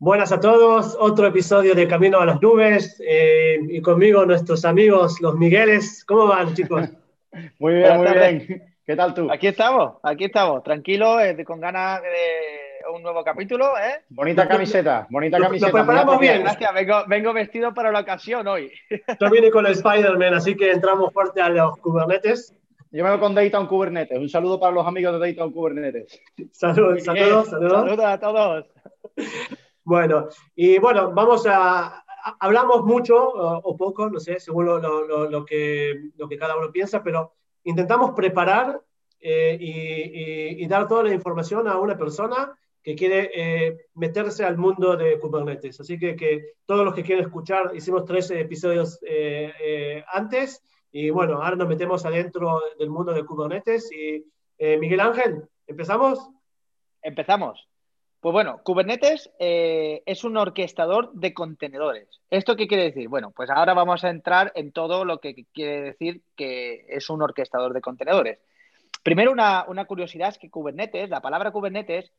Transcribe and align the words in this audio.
Buenas 0.00 0.32
a 0.32 0.40
todos, 0.40 0.96
otro 0.98 1.26
episodio 1.26 1.74
de 1.74 1.86
Camino 1.86 2.20
a 2.20 2.24
las 2.24 2.40
Nubes 2.40 2.98
eh, 3.06 3.58
y 3.68 3.82
conmigo 3.82 4.24
nuestros 4.24 4.64
amigos 4.64 5.20
los 5.20 5.36
Migueles. 5.36 6.06
¿Cómo 6.06 6.26
van 6.26 6.54
chicos? 6.54 6.88
muy 7.58 7.74
bien, 7.74 7.98
muy 7.98 8.10
bien. 8.10 8.74
¿Qué 8.86 8.96
tal 8.96 9.12
tú? 9.12 9.30
Aquí 9.30 9.48
estamos, 9.48 9.98
aquí 10.02 10.24
estamos, 10.24 10.62
tranquilos, 10.62 11.20
eh, 11.20 11.44
con 11.44 11.60
ganas 11.60 12.00
de 12.00 12.08
un 12.94 13.02
nuevo 13.02 13.22
capítulo. 13.22 13.76
¿eh? 13.76 14.00
Bonita 14.08 14.48
camiseta, 14.48 15.06
bonita 15.10 15.38
camiseta. 15.38 15.66
Lo 15.66 15.84
preparamos 15.84 16.18
bien. 16.18 16.44
Gracias, 16.44 16.70
vengo, 17.06 17.34
vestido 17.34 17.74
para 17.74 17.92
la 17.92 18.00
ocasión 18.00 18.48
hoy. 18.48 18.72
Yo 19.20 19.30
vine 19.30 19.50
con 19.50 19.66
el 19.66 19.72
Spider-Man, 19.72 20.32
así 20.32 20.56
que 20.56 20.70
entramos 20.70 21.12
fuerte 21.12 21.42
a 21.42 21.50
los 21.50 21.76
Kubernetes. 21.76 22.56
Yo 22.90 23.04
me 23.04 23.10
voy 23.10 23.20
con 23.20 23.34
Dayton 23.34 23.66
Kubernetes. 23.66 24.18
Un 24.18 24.30
saludo 24.30 24.58
para 24.58 24.72
los 24.72 24.86
amigos 24.86 25.12
de 25.12 25.18
Dayton 25.18 25.52
Kubernetes. 25.52 26.22
Saludos, 26.52 27.04
saludos, 27.04 27.50
saludos. 27.50 27.80
Saludos 27.82 28.06
a 28.06 28.18
todos. 28.18 28.66
Bueno, 29.84 30.28
y 30.54 30.78
bueno, 30.78 31.12
vamos 31.12 31.46
a, 31.46 32.04
hablamos 32.38 32.84
mucho 32.84 33.16
o, 33.16 33.76
poco, 33.76 34.08
no 34.10 34.20
sé, 34.20 34.40
según 34.40 34.66
lo, 34.66 35.44
que, 35.44 36.10
cada 36.38 36.56
uno 36.56 36.70
piensa, 36.70 37.02
pero 37.02 37.32
intentamos 37.64 38.12
preparar 38.12 38.80
eh, 39.20 39.56
y, 40.58 40.66
dar 40.66 40.88
toda 40.88 41.04
la 41.04 41.14
información 41.14 41.68
a 41.68 41.78
una 41.78 41.96
persona 41.96 42.56
que 42.82 42.94
quiere 42.94 43.30
eh, 43.34 43.86
meterse 43.94 44.44
al 44.44 44.56
mundo 44.56 44.96
de 44.96 45.18
Kubernetes. 45.18 45.80
Así 45.80 45.98
que, 45.98 46.16
que, 46.16 46.54
todos 46.64 46.84
los 46.84 46.94
que 46.94 47.02
quieren 47.02 47.24
escuchar, 47.24 47.72
hicimos 47.74 48.04
tres 48.04 48.30
episodios 48.30 48.98
eh, 49.02 50.02
antes 50.12 50.62
y 50.92 51.10
bueno, 51.10 51.42
ahora 51.42 51.56
nos 51.56 51.68
metemos 51.68 52.04
adentro 52.04 52.60
del 52.78 52.90
mundo 52.90 53.12
de 53.12 53.24
Kubernetes. 53.24 53.90
Y 53.92 54.24
Miguel 54.78 55.00
Ángel, 55.00 55.42
¿empezamos? 55.66 56.30
Empezamos. 57.02 57.69
Pues 58.20 58.34
bueno, 58.34 58.60
Kubernetes 58.62 59.30
eh, 59.38 60.02
es 60.04 60.24
un 60.24 60.36
orquestador 60.36 61.10
de 61.14 61.32
contenedores. 61.32 62.20
¿Esto 62.28 62.54
qué 62.54 62.68
quiere 62.68 62.84
decir? 62.84 63.08
Bueno, 63.08 63.30
pues 63.30 63.48
ahora 63.48 63.72
vamos 63.72 64.04
a 64.04 64.10
entrar 64.10 64.52
en 64.54 64.72
todo 64.72 65.06
lo 65.06 65.20
que 65.20 65.46
quiere 65.54 65.80
decir 65.80 66.22
que 66.36 66.84
es 66.90 67.08
un 67.08 67.22
orquestador 67.22 67.72
de 67.72 67.80
contenedores. 67.80 68.38
Primero, 69.02 69.32
una, 69.32 69.64
curiosidad 69.86 70.28
es 70.28 70.38
que 70.38 70.50
Kubernetes, 70.50 71.08
la 71.08 71.22
palabra 71.22 71.50
Kubernetes, 71.50 72.12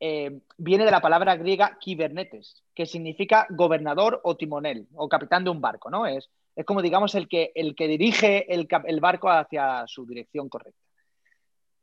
eh, 0.00 0.40
viene 0.58 0.84
de 0.84 0.90
la 0.90 1.00
palabra 1.00 1.36
griega 1.36 1.78
kibernetes, 1.80 2.64
que 2.74 2.84
significa 2.84 3.46
gobernador 3.50 4.20
o 4.24 4.36
timonel 4.36 4.88
o 4.96 5.08
capitán 5.08 5.44
de 5.44 5.50
un 5.50 5.60
barco, 5.60 5.88
¿no? 5.88 6.04
Es, 6.04 6.30
es 6.56 6.64
como, 6.66 6.82
digamos, 6.82 7.14
el 7.14 7.28
que, 7.28 7.52
el 7.54 7.76
que 7.76 7.86
dirige 7.86 8.52
el 8.52 9.00
barco 9.00 9.30
hacia 9.30 9.84
su 9.86 10.04
dirección 10.04 10.48
correcta. 10.48 10.83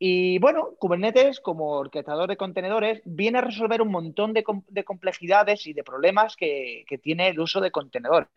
Y 0.04 0.40
bueno, 0.40 0.74
Kubernetes, 0.80 1.40
como 1.40 1.74
orquestador 1.74 2.28
de 2.28 2.36
contenedores, 2.36 3.04
viene 3.06 3.38
a 3.38 3.42
resolver 3.42 3.84
un 3.84 3.92
montón 3.92 4.34
de, 4.34 4.44
complejidades 4.84 5.68
y 5.68 5.74
de 5.74 5.84
problemas 5.84 6.36
que, 6.36 6.86
tiene 7.04 7.28
el 7.28 7.40
uso 7.40 7.62
de 7.62 7.70
contenedores. 7.70 8.28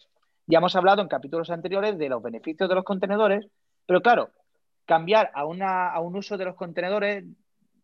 Ya 0.47 0.59
hemos 0.59 0.77
hablado 0.77 1.01
en 1.01 1.09
capítulos 1.09 1.49
anteriores 1.49 1.97
de 1.97 2.11
los 2.11 2.23
beneficios 2.23 2.69
de 2.69 2.75
los 2.75 2.85
contenedores, 2.85 3.47
pero 3.87 4.03
claro, 4.03 4.29
cambiar 4.85 5.31
a, 5.33 5.47
un 5.47 6.17
uso 6.17 6.37
de 6.37 6.45
los 6.45 6.55
contenedores 6.55 7.25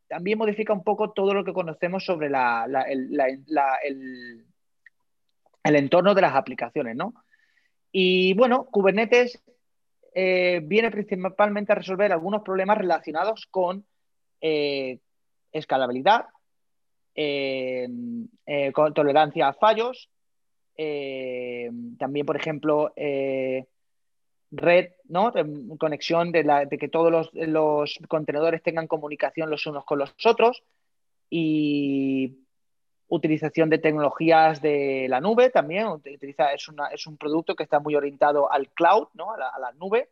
también 0.09 0.37
modifica 0.37 0.75
un 0.75 0.85
poco 0.85 1.13
todo 1.13 1.33
lo 1.33 1.43
que 1.43 1.55
conocemos 1.55 2.05
sobre 2.05 2.27
el, 2.27 2.35
el, 5.65 5.77
entorno 5.77 6.15
de 6.15 6.21
las 6.21 6.35
aplicaciones, 6.35 6.97
¿no? 6.97 7.15
Y 7.91 8.35
bueno, 8.35 8.67
Kubernetes 8.67 9.43
eh, 10.15 10.61
viene 10.65 10.91
principalmente 10.91 11.73
a 11.73 11.77
resolver 11.77 12.13
algunos 12.13 12.43
problemas 12.43 12.79
relacionados 12.79 13.47
con 13.51 13.85
eh, 14.41 14.99
escalabilidad, 15.53 16.27
eh, 17.15 17.87
con 18.73 18.95
tolerancia 18.95 19.49
a 19.49 19.55
fallos, 19.55 20.11
también, 21.99 22.25
por 22.25 22.37
ejemplo, 22.37 22.93
red, 24.51 24.91
¿no? 25.05 25.33
conexión 25.79 26.33
de, 26.33 26.69
que 26.81 26.89
todos 26.89 27.31
los, 27.35 27.99
contenedores 28.09 28.63
tengan 28.63 28.87
comunicación 28.87 29.51
los 29.51 29.67
unos 29.67 29.85
con 29.85 29.99
los 29.99 30.15
otros 30.25 30.63
y 31.29 32.39
utilización 33.11 33.69
de 33.69 33.79
tecnologías 33.79 34.63
de 34.63 35.07
la 35.09 35.21
nube 35.21 35.51
también. 35.51 35.89
Utiliza, 35.89 36.53
es, 36.55 36.67
es 36.93 37.07
un 37.07 37.17
producto 37.19 37.55
que 37.55 37.65
está 37.65 37.79
muy 37.79 37.95
orientado 37.95 38.51
al 38.51 38.71
cloud, 38.71 39.09
¿no? 39.15 39.33
a, 39.33 39.37
la, 39.39 39.73
nube. 39.73 40.09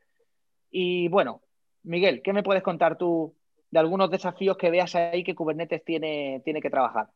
Y 0.70 1.08
bueno, 1.08 1.40
Miguel, 1.84 2.20
¿qué 2.22 2.32
me 2.32 2.42
puedes 2.42 2.62
contar 2.62 2.98
tú 2.98 3.34
de 3.70 3.78
algunos 3.78 4.10
desafíos 4.10 4.56
que 4.56 4.70
veas 4.70 4.94
ahí 4.94 5.24
que 5.24 5.34
Kubernetes 5.34 5.84
tiene, 5.84 6.42
tiene 6.44 6.60
que 6.60 6.70
trabajar? 6.70 7.08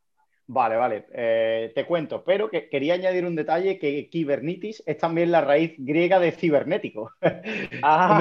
Vale, 0.47 0.76
vale, 0.76 1.06
eh, 1.12 1.72
te 1.75 1.87
cuento, 1.87 2.25
pero 2.25 2.50
que 2.50 2.69
quería 2.69 2.94
añadir 2.94 3.25
un 3.25 3.37
detalle 3.37 3.78
que 3.78 4.10
Kubernetes 4.10 4.82
es 4.87 4.99
también 4.99 5.31
la 5.31 5.41
raíz 5.41 5.75
griega 5.78 6.19
de 6.19 6.32
cibernético. 6.32 7.10
Ah. 7.82 8.19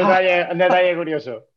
un, 0.51 0.57
detalle, 0.57 0.95
curioso. 0.95 1.47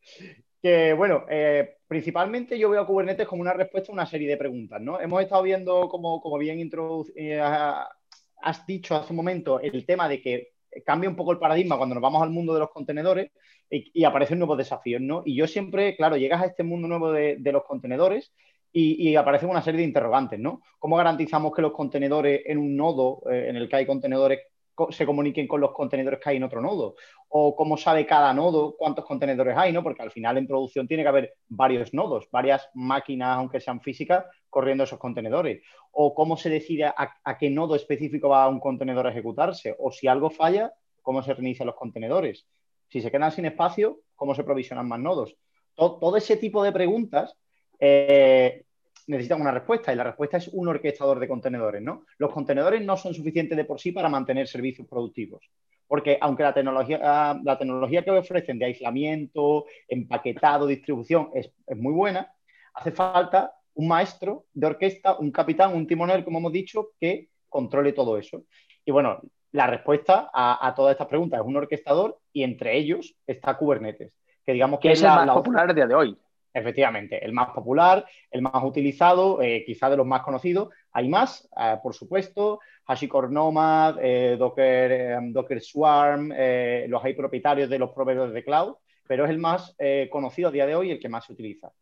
Que 0.64 0.94
bueno, 0.94 1.26
eh, 1.28 1.76
principalmente 1.86 2.58
yo 2.58 2.70
veo 2.70 2.80
a 2.80 2.86
Kubernetes 2.86 3.28
como 3.28 3.42
una 3.42 3.52
respuesta 3.52 3.92
a 3.92 3.96
una 3.96 4.06
serie 4.06 4.26
de 4.26 4.38
preguntas, 4.38 4.80
¿no? 4.80 4.98
Hemos 4.98 5.20
estado 5.20 5.42
viendo, 5.42 5.90
como, 5.90 6.22
como 6.22 6.38
bien 6.38 6.70
eh, 7.16 7.38
has 7.38 8.66
dicho 8.66 8.96
hace 8.96 9.12
un 9.12 9.16
momento, 9.18 9.60
el 9.60 9.84
tema 9.84 10.08
de 10.08 10.22
que 10.22 10.52
cambia 10.82 11.10
un 11.10 11.16
poco 11.16 11.32
el 11.32 11.38
paradigma 11.38 11.76
cuando 11.76 11.94
nos 11.94 12.00
vamos 12.00 12.22
al 12.22 12.30
mundo 12.30 12.54
de 12.54 12.60
los 12.60 12.70
contenedores 12.70 13.30
y, 13.68 14.04
aparecen 14.04 14.38
nuevos 14.38 14.56
desafíos, 14.56 15.02
¿no? 15.02 15.22
Y 15.26 15.36
yo 15.36 15.46
siempre, 15.46 15.96
claro, 15.96 16.16
llegas 16.16 16.40
a 16.40 16.46
este 16.46 16.62
mundo 16.62 16.88
nuevo 16.88 17.12
de, 17.12 17.38
los 17.52 17.64
contenedores 17.64 18.32
y, 18.72 19.14
aparecen 19.16 19.50
una 19.50 19.60
serie 19.60 19.80
de 19.80 19.86
interrogantes, 19.86 20.40
¿no? 20.40 20.62
¿Cómo 20.78 20.96
garantizamos 20.96 21.54
que 21.54 21.60
los 21.60 21.72
contenedores 21.72 22.40
en 22.46 22.56
un 22.56 22.74
nodo 22.74 23.20
eh, 23.30 23.50
en 23.50 23.56
el 23.56 23.68
que 23.68 23.76
hay 23.76 23.84
contenedores 23.84 24.40
se 24.90 25.06
comuniquen 25.06 25.46
con 25.46 25.60
los 25.60 25.72
contenedores 25.72 26.20
que 26.20 26.30
hay 26.30 26.36
en 26.36 26.44
otro 26.44 26.60
nodo, 26.60 26.96
o 27.28 27.54
cómo 27.54 27.76
sabe 27.76 28.06
cada 28.06 28.32
nodo 28.32 28.74
cuántos 28.76 29.04
contenedores 29.04 29.56
hay, 29.56 29.72
¿no? 29.72 29.82
Porque 29.82 30.02
al 30.02 30.10
final 30.10 30.38
en 30.38 30.46
producción 30.46 30.88
tiene 30.88 31.02
que 31.02 31.08
haber 31.08 31.34
varios 31.48 31.94
nodos, 31.94 32.28
varias 32.30 32.68
máquinas, 32.74 33.36
aunque 33.36 33.60
sean 33.60 33.80
físicas, 33.80 34.24
corriendo 34.50 34.84
esos 34.84 34.98
contenedores, 34.98 35.62
o 35.92 36.14
cómo 36.14 36.36
se 36.36 36.50
decide 36.50 36.84
a, 36.84 37.38
qué 37.38 37.50
nodo 37.50 37.74
específico 37.76 38.28
va 38.28 38.48
un 38.48 38.60
contenedor 38.60 39.06
a 39.06 39.10
ejecutarse, 39.10 39.74
o 39.78 39.90
si 39.90 40.06
algo 40.08 40.30
falla, 40.30 40.72
cómo 41.02 41.22
se 41.22 41.34
reinician 41.34 41.66
los 41.66 41.76
contenedores. 41.76 42.46
Si 42.88 43.00
se 43.00 43.10
quedan 43.10 43.32
sin 43.32 43.46
espacio, 43.46 44.00
cómo 44.14 44.34
se 44.34 44.44
provisionan 44.44 44.88
más 44.88 45.00
nodos. 45.00 45.36
Todo, 45.74 46.16
ese 46.16 46.36
tipo 46.36 46.62
de 46.62 46.72
preguntas 46.72 47.36
eh, 47.80 48.63
necesitan 49.06 49.40
una 49.40 49.50
respuesta 49.50 49.92
y 49.92 49.96
la 49.96 50.04
respuesta 50.04 50.38
es 50.38 50.48
un 50.48 50.68
orquestador 50.68 51.18
de 51.20 51.28
contenedores, 51.28 51.82
¿no? 51.82 52.04
Los 52.18 52.32
contenedores 52.32 52.82
no 52.82 52.96
son 52.96 53.14
suficientes 53.14 53.56
de 53.56 53.64
por 53.64 53.80
sí 53.80 53.92
para 53.92 54.08
mantener 54.08 54.48
servicios 54.48 54.88
productivos, 54.88 55.50
porque 55.86 56.18
aunque 56.20 56.42
la 56.42 56.54
tecnología, 56.54 57.38
la 57.42 57.58
tecnología 57.58 58.02
que 58.02 58.10
ofrecen 58.10 58.58
de 58.58 58.66
aislamiento, 58.66 59.66
empaquetado, 59.88 60.66
distribución 60.66 61.30
es, 61.34 61.52
muy 61.76 61.92
buena, 61.92 62.32
hace 62.74 62.92
falta 62.92 63.54
un 63.74 63.88
maestro 63.88 64.46
de 64.54 64.66
orquesta, 64.66 65.16
un 65.18 65.30
capitán, 65.30 65.74
un 65.74 65.86
timonel, 65.86 66.24
como 66.24 66.38
hemos 66.38 66.52
dicho, 66.52 66.90
que 66.98 67.28
controle 67.48 67.92
todo 67.92 68.18
eso. 68.18 68.44
Y 68.84 68.92
bueno, 68.92 69.20
la 69.52 69.66
respuesta 69.66 70.30
a, 70.32 70.72
todas 70.74 70.92
estas 70.92 71.06
preguntas 71.06 71.40
es 71.40 71.46
un 71.46 71.56
orquestador 71.56 72.18
y 72.32 72.42
entre 72.42 72.76
ellos 72.76 73.14
está 73.26 73.56
Kubernetes, 73.56 74.12
que 74.44 74.52
digamos 74.52 74.80
que, 74.80 74.92
es, 74.92 75.02
la, 75.02 75.24
más 75.24 75.36
popular 75.36 75.70
a 75.70 75.74
día 75.74 75.86
de 75.86 75.94
hoy. 75.94 76.18
Efectivamente, 76.56 77.22
el 77.24 77.32
más 77.32 77.50
popular, 77.50 78.06
el 78.30 78.40
más 78.40 78.62
utilizado, 78.62 79.42
eh, 79.42 79.64
quizá 79.66 79.90
de 79.90 79.96
los 79.96 80.06
más 80.06 80.22
conocidos. 80.22 80.68
Hay 80.92 81.08
más, 81.08 81.48
eh, 81.60 81.78
por 81.82 81.94
supuesto, 81.94 82.60
HashiCorp 82.86 83.32
Nomad, 83.32 83.96
eh, 84.00 84.36
Docker, 84.38 85.18
Docker 85.32 85.60
Swarm, 85.60 86.28
los 86.28 87.04
hay 87.04 87.14
propietarios 87.14 87.68
de 87.68 87.80
los 87.80 87.90
proveedores 87.90 88.32
de 88.32 88.44
cloud, 88.44 88.76
pero 89.08 89.24
es 89.24 89.30
el 89.30 89.38
más 89.38 89.76
conocido 90.10 90.48
a 90.48 90.52
día 90.52 90.66
de 90.66 90.76
hoy 90.76 90.88
y 90.88 90.92
el 90.92 91.00
que 91.00 91.08
más 91.08 91.24
se 91.24 91.32
utiliza. 91.32 91.72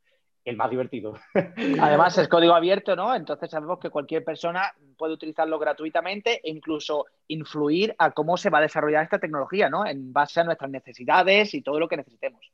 El 0.44 0.56
más 0.56 0.70
divertido. 0.70 1.14
Además, 1.80 2.18
es 2.18 2.26
código 2.26 2.54
abierto, 2.54 2.96
¿no? 2.96 3.14
Entonces 3.14 3.48
sabemos 3.48 3.78
que 3.78 3.90
cualquier 3.90 4.24
persona 4.24 4.72
puede 4.96 5.12
utilizarlo 5.12 5.56
gratuitamente 5.58 6.40
e 6.42 6.50
incluso 6.50 7.04
influir 7.28 7.94
a 7.98 8.10
cómo 8.10 8.36
se 8.36 8.50
va 8.50 8.58
a 8.58 8.62
desarrollar 8.62 9.04
esta 9.04 9.20
tecnología, 9.20 9.68
¿no? 9.68 9.86
En 9.86 10.12
base 10.12 10.40
a 10.40 10.44
nuestras 10.44 10.70
necesidades 10.70 11.54
y 11.54 11.62
todo 11.62 11.78
lo 11.78 11.88
que 11.88 11.98
necesitemos. 11.98 12.50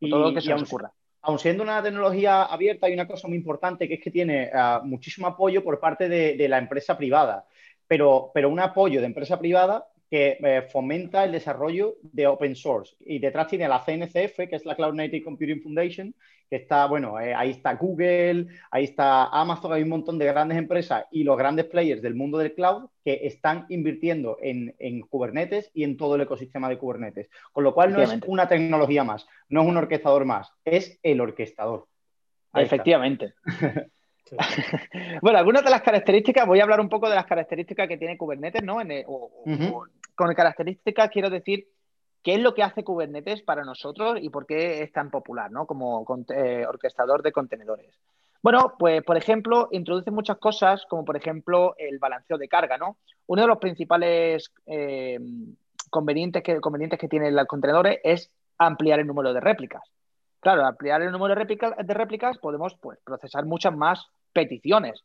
todo 0.00 0.30
lo 0.30 0.34
que 0.34 0.40
se 0.40 0.50
nos 0.50 0.62
ocurra 0.62 0.92
aun 1.28 1.38
siendo 1.38 1.62
una 1.62 1.82
tecnología 1.82 2.44
abierta, 2.44 2.86
hay 2.86 2.94
una 2.94 3.06
cosa 3.06 3.28
muy 3.28 3.36
importante 3.36 3.86
que 3.86 3.94
es 3.94 4.00
que 4.00 4.10
tiene 4.10 4.48
ah, 4.50 4.80
muchísimo 4.82 5.26
apoyo 5.26 5.62
por 5.62 5.78
parte 5.78 6.08
de, 6.08 6.48
la 6.48 6.56
empresa 6.56 6.96
privada, 6.96 7.44
pero, 7.86 8.30
pero 8.32 8.48
un 8.48 8.58
apoyo 8.58 9.00
de 9.00 9.08
empresa 9.08 9.38
privada 9.38 9.88
que 10.10 10.38
eh, 10.42 10.62
fomenta 10.72 11.24
el 11.24 11.32
desarrollo 11.32 11.96
de 12.00 12.26
open 12.26 12.56
source. 12.56 12.96
Y 13.00 13.18
detrás 13.18 13.48
tiene 13.48 13.68
la 13.68 13.84
CNCF, 13.84 14.48
que 14.48 14.56
es 14.56 14.64
la 14.64 14.74
Cloud 14.74 14.94
Native 14.94 15.22
Computing 15.22 15.60
Foundation, 15.60 16.14
que 16.48 16.56
está, 16.56 16.86
bueno, 16.86 17.20
eh, 17.20 17.34
ahí 17.34 17.50
está 17.50 17.74
Google, 17.74 18.46
ahí 18.70 18.84
está 18.84 19.26
Amazon, 19.26 19.72
hay 19.72 19.82
un 19.82 19.90
montón 19.90 20.18
de 20.18 20.26
grandes 20.26 20.58
empresas 20.58 21.04
y 21.10 21.24
los 21.24 21.36
grandes 21.36 21.66
players 21.66 22.02
del 22.02 22.14
mundo 22.14 22.38
del 22.38 22.54
cloud 22.54 22.88
que 23.04 23.26
están 23.26 23.66
invirtiendo 23.68 24.38
en, 24.40 24.74
Kubernetes 25.08 25.70
y 25.74 25.84
en 25.84 25.96
todo 25.96 26.14
el 26.14 26.22
ecosistema 26.22 26.68
de 26.68 26.78
Kubernetes. 26.78 27.28
Con 27.52 27.64
lo 27.64 27.74
cual 27.74 27.92
no 27.92 28.02
es 28.02 28.18
una 28.26 28.48
tecnología 28.48 29.04
más, 29.04 29.26
no 29.48 29.62
es 29.62 29.68
un 29.68 29.76
orquestador 29.76 30.24
más, 30.24 30.52
es 30.64 30.98
el 31.02 31.20
orquestador. 31.20 31.86
Efectivamente. 32.54 33.34
bueno, 35.22 35.38
algunas 35.38 35.64
de 35.64 35.70
las 35.70 35.82
características, 35.82 36.46
voy 36.46 36.60
a 36.60 36.62
hablar 36.62 36.80
un 36.80 36.88
poco 36.88 37.08
de 37.08 37.14
las 37.14 37.26
características 37.26 37.88
que 37.88 37.96
tiene 37.96 38.18
Kubernetes, 38.18 38.62
¿no? 38.62 38.78
con 40.14 40.34
características 40.34 41.10
quiero 41.10 41.30
decir 41.30 41.68
qué 42.28 42.34
es 42.34 42.40
lo 42.40 42.52
que 42.52 42.62
hace 42.62 42.84
Kubernetes 42.84 43.40
para 43.40 43.64
nosotros 43.64 44.18
y 44.20 44.28
por 44.28 44.44
qué 44.44 44.82
es 44.82 44.92
tan 44.92 45.10
popular, 45.10 45.50
¿no? 45.50 45.64
Como 45.64 46.04
eh, 46.28 46.66
orquestador 46.68 47.22
de 47.22 47.32
contenedores. 47.32 47.98
Bueno, 48.42 48.74
pues 48.78 49.02
por 49.02 49.16
ejemplo, 49.16 49.68
introduce 49.70 50.10
muchas 50.10 50.36
cosas, 50.36 50.84
como 50.90 51.06
por 51.06 51.16
ejemplo 51.16 51.74
el 51.78 51.98
balanceo 51.98 52.36
de 52.36 52.46
carga, 52.46 52.76
¿no? 52.76 52.98
Uno 53.28 53.40
de 53.40 53.48
los 53.48 53.56
principales 53.56 54.52
eh, 54.66 55.18
convenientes, 55.88 56.42
que, 56.42 56.60
convenientes 56.60 56.98
que 56.98 57.08
tienen 57.08 57.34
los 57.34 57.46
contenedores 57.46 57.98
es 58.04 58.30
ampliar 58.58 59.00
el 59.00 59.06
número 59.06 59.32
de 59.32 59.40
réplicas. 59.40 59.84
Claro, 60.40 60.66
ampliar 60.66 61.00
el 61.00 61.12
número 61.12 61.34
de, 61.34 61.94
réplicas 61.94 62.36
podemos 62.36 62.74
pues, 62.74 62.98
procesar 63.04 63.46
muchas 63.46 63.74
más 63.74 64.06
peticiones, 64.34 65.02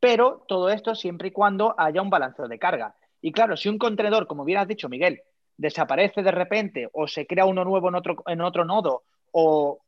pero 0.00 0.44
todo 0.48 0.70
esto 0.70 0.96
siempre 0.96 1.28
y 1.28 1.30
cuando 1.30 1.76
haya 1.78 2.02
un 2.02 2.10
balanceo 2.10 2.48
de 2.48 2.58
carga. 2.58 2.96
Y 3.20 3.30
claro, 3.30 3.56
si 3.56 3.68
un 3.68 3.78
contenedor, 3.78 4.26
como 4.26 4.44
bien 4.44 4.58
has 4.58 4.66
dicho, 4.66 4.88
Miguel, 4.88 5.22
desaparece 5.56 6.22
de 6.22 6.30
repente 6.30 6.88
o 6.92 7.06
se 7.06 7.26
crea 7.26 7.46
uno 7.46 7.64
nuevo 7.64 7.88
en 7.88 7.94
otro, 7.94 8.16
en 8.26 8.40
otro 8.40 8.64
nodo 8.64 9.02
o 9.32 9.80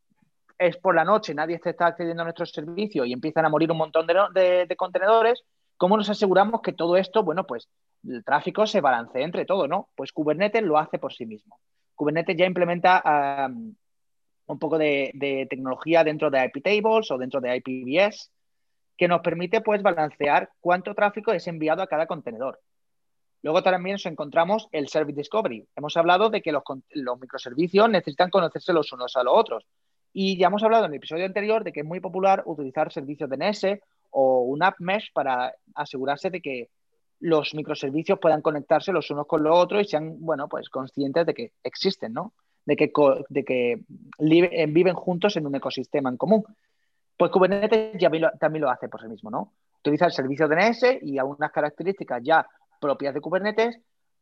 es 0.58 0.76
por 0.76 0.94
la 0.94 1.04
noche, 1.04 1.34
nadie 1.34 1.58
se 1.62 1.70
está 1.70 1.86
accediendo 1.86 2.22
a 2.22 2.24
nuestro 2.24 2.46
servicio 2.46 3.04
y 3.04 3.12
empiezan 3.12 3.44
a 3.44 3.48
morir 3.48 3.70
un 3.70 3.78
montón 3.78 4.06
de, 4.06 4.74
contenedores, 4.76 5.42
¿cómo 5.76 5.96
nos 5.96 6.08
aseguramos 6.08 6.62
que 6.62 6.72
todo 6.72 6.96
esto, 6.96 7.22
bueno, 7.22 7.44
pues 7.46 7.68
el 8.06 8.24
tráfico 8.24 8.66
se 8.66 8.80
balancee 8.80 9.22
entre 9.22 9.44
todo, 9.44 9.68
¿no? 9.68 9.88
Pues 9.94 10.12
Kubernetes 10.12 10.62
lo 10.62 10.78
hace 10.78 10.98
por 10.98 11.12
sí 11.12 11.26
mismo. 11.26 11.58
Kubernetes 11.94 12.36
ya 12.36 12.46
implementa 12.46 13.48
un 14.46 14.58
poco 14.58 14.78
de, 14.78 15.46
tecnología 15.50 16.04
dentro 16.04 16.30
de 16.30 16.44
IP 16.44 16.62
tables 16.62 17.10
o 17.10 17.18
dentro 17.18 17.40
de 17.40 17.56
IPVS 17.56 18.30
que 18.96 19.08
nos 19.08 19.20
permite 19.20 19.60
pues 19.60 19.82
balancear 19.82 20.50
cuánto 20.60 20.94
tráfico 20.94 21.32
es 21.32 21.46
enviado 21.46 21.82
a 21.82 21.86
cada 21.86 22.06
contenedor. 22.06 22.60
Luego 23.46 23.62
también 23.62 23.94
nos 23.94 24.06
encontramos 24.06 24.68
el 24.72 24.88
Service 24.88 25.16
Discovery. 25.16 25.68
Hemos 25.76 25.96
hablado 25.96 26.30
de 26.30 26.42
que 26.42 26.50
los, 26.50 26.64
los 26.90 27.20
microservicios 27.20 27.88
necesitan 27.88 28.28
conocerse 28.28 28.72
los 28.72 28.92
unos 28.92 29.14
a 29.14 29.22
los 29.22 29.34
otros. 29.36 29.64
Y 30.12 30.36
ya 30.36 30.48
hemos 30.48 30.64
hablado 30.64 30.86
en 30.86 30.90
el 30.90 30.96
episodio 30.96 31.26
anterior 31.26 31.62
de 31.62 31.70
que 31.70 31.82
es 31.82 31.86
muy 31.86 32.00
popular 32.00 32.42
utilizar 32.44 32.92
servicios 32.92 33.30
DNS 33.30 33.78
o 34.10 34.40
un 34.40 34.64
app 34.64 34.80
mesh 34.80 35.12
para 35.12 35.54
asegurarse 35.76 36.28
de 36.30 36.40
que 36.40 36.70
los 37.20 37.54
microservicios 37.54 38.18
puedan 38.18 38.42
conectarse 38.42 38.90
los 38.90 39.08
unos 39.12 39.28
con 39.28 39.44
los 39.44 39.56
otros 39.56 39.82
y 39.82 39.84
sean, 39.84 40.16
bueno, 40.18 40.48
pues 40.48 40.68
conscientes 40.68 41.24
de 41.24 41.32
que 41.32 41.52
existen, 41.62 42.14
¿no? 42.14 42.32
De 42.64 42.74
que, 42.74 42.90
de 43.28 43.44
que 43.44 43.72
eh, 43.74 44.66
viven 44.66 44.94
juntos 44.96 45.36
en 45.36 45.46
un 45.46 45.54
ecosistema 45.54 46.10
en 46.10 46.16
común. 46.16 46.42
Pues 47.16 47.30
Kubernetes 47.30 47.96
también 48.40 48.62
lo 48.62 48.70
hace 48.70 48.88
por 48.88 49.00
sí 49.02 49.06
mismo, 49.06 49.30
¿no? 49.30 49.52
Utiliza 49.78 50.06
el 50.06 50.12
servicio 50.12 50.48
DNS 50.48 50.98
y 51.02 51.16
algunas 51.18 51.52
características 51.52 52.20
ya 52.24 52.44
propias 52.80 53.14
de 53.14 53.20
Kubernetes 53.20 53.78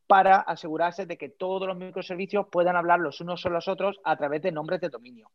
para 0.06 0.37
asegurarse 0.37 1.06
de 1.06 1.17
que 1.17 1.31
todos 1.31 1.67
los 1.67 1.77
microservicios 1.77 2.47
puedan 2.51 2.77
hablar 2.77 3.01
los 3.01 3.21
unos 3.21 3.43
con 3.43 3.53
los 3.53 3.69
otros 3.69 4.01
a 4.05 4.17
través 4.17 4.43
de 4.43 4.53
nombres 4.53 4.81
de 4.81 4.91
dominio. 4.91 5.31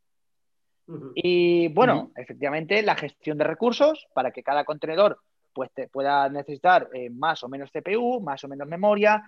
Y 1.13 1.67
bueno, 1.67 2.11
efectivamente, 2.15 2.81
la 2.81 2.95
gestión 2.95 3.37
de 3.37 3.43
recursos 3.43 4.07
para 4.13 4.31
que 4.31 4.41
cada 4.41 4.65
contenedor 4.65 5.19
pues, 5.53 5.69
pueda 5.91 6.29
necesitar 6.29 6.89
eh, 6.93 7.11
más 7.11 7.43
o 7.43 7.49
menos 7.49 7.69
CPU, 7.71 8.21
más 8.21 8.43
o 8.43 8.47
menos 8.47 8.67
memoria, 8.67 9.23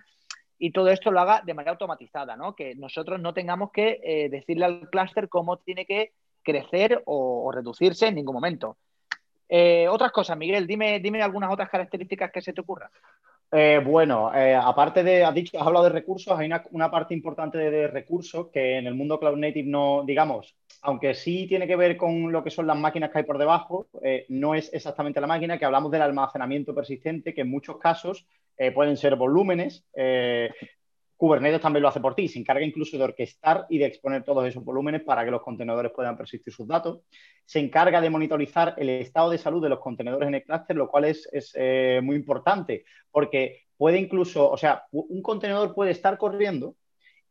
y 0.58 0.70
todo 0.70 0.88
esto 0.88 1.10
lo 1.10 1.20
haga 1.20 1.42
de 1.44 1.54
manera 1.54 1.72
automatizada, 1.72 2.36
¿no? 2.36 2.54
Que 2.54 2.74
nosotros 2.74 3.20
no 3.20 3.34
tengamos 3.34 3.70
que 3.72 4.00
eh, 4.02 4.28
decirle 4.28 4.64
al 4.64 4.90
clúster 4.90 5.28
cómo 5.28 5.58
tiene 5.58 5.86
que 5.86 6.12
crecer 6.42 7.02
o, 7.06 7.50
reducirse 7.52 8.06
en 8.06 8.16
ningún 8.16 8.34
momento. 8.34 8.76
Eh, 9.48 9.86
otras 9.88 10.12
cosas, 10.12 10.36
Miguel, 10.36 10.66
dime, 10.66 11.00
dime 11.00 11.22
algunas 11.22 11.52
otras 11.52 11.68
características 11.68 12.30
que 12.32 12.42
se 12.42 12.52
te 12.52 12.60
ocurran. 12.60 12.90
Eh, 13.54 13.82
bueno, 13.84 14.34
eh, 14.34 14.54
aparte 14.54 15.04
de, 15.04 15.24
has, 15.24 15.34
dicho, 15.34 15.60
has 15.60 15.66
hablado 15.66 15.84
de 15.84 15.90
recursos, 15.90 16.38
hay 16.38 16.50
una, 16.70 16.90
parte 16.90 17.12
importante 17.12 17.58
de, 17.58 17.86
recursos 17.86 18.48
que 18.48 18.78
en 18.78 18.86
el 18.86 18.94
mundo 18.94 19.20
Cloud 19.20 19.36
Native 19.36 19.68
no, 19.68 20.04
digamos, 20.06 20.56
aunque 20.80 21.12
sí 21.12 21.46
tiene 21.46 21.66
que 21.66 21.76
ver 21.76 21.98
con 21.98 22.32
lo 22.32 22.42
que 22.42 22.48
son 22.50 22.66
las 22.66 22.78
máquinas 22.78 23.10
que 23.10 23.18
hay 23.18 23.24
por 23.24 23.36
debajo, 23.36 23.88
eh, 24.02 24.24
no 24.30 24.54
es 24.54 24.72
exactamente 24.72 25.20
la 25.20 25.26
máquina, 25.26 25.58
que 25.58 25.66
hablamos 25.66 25.92
del 25.92 26.00
almacenamiento 26.00 26.74
persistente, 26.74 27.34
que 27.34 27.42
en 27.42 27.50
muchos 27.50 27.76
casos 27.76 28.26
pueden 28.74 28.96
ser 28.96 29.16
volúmenes, 29.16 29.84
Kubernetes 31.22 31.60
también 31.60 31.82
lo 31.82 31.88
hace 31.88 32.00
por 32.00 32.16
ti, 32.16 32.26
se 32.26 32.40
encarga 32.40 32.66
incluso 32.66 32.98
de 32.98 33.04
orquestar 33.04 33.64
y 33.68 33.78
de 33.78 33.86
exponer 33.86 34.24
todos 34.24 34.44
esos 34.44 34.64
volúmenes 34.64 35.02
para 35.02 35.24
que 35.24 35.30
los 35.30 35.40
contenedores 35.40 35.92
puedan 35.94 36.16
persistir 36.16 36.52
sus 36.52 36.66
datos. 36.66 37.02
Se 37.44 37.60
encarga 37.60 38.00
de 38.00 38.10
monitorizar 38.10 38.74
el 38.76 38.88
estado 38.88 39.30
de 39.30 39.38
salud 39.38 39.62
de 39.62 39.68
los 39.68 39.78
contenedores 39.78 40.26
en 40.26 40.34
el 40.34 40.42
clúster, 40.42 40.74
lo 40.74 40.88
cual 40.88 41.04
es, 41.04 41.28
eh, 41.54 42.00
muy 42.02 42.16
importante 42.16 42.84
porque 43.12 43.60
puede 43.76 44.00
incluso, 44.00 44.50
o 44.50 44.56
sea, 44.56 44.82
un 44.90 45.22
contenedor 45.22 45.76
puede 45.76 45.92
estar 45.92 46.18
corriendo 46.18 46.74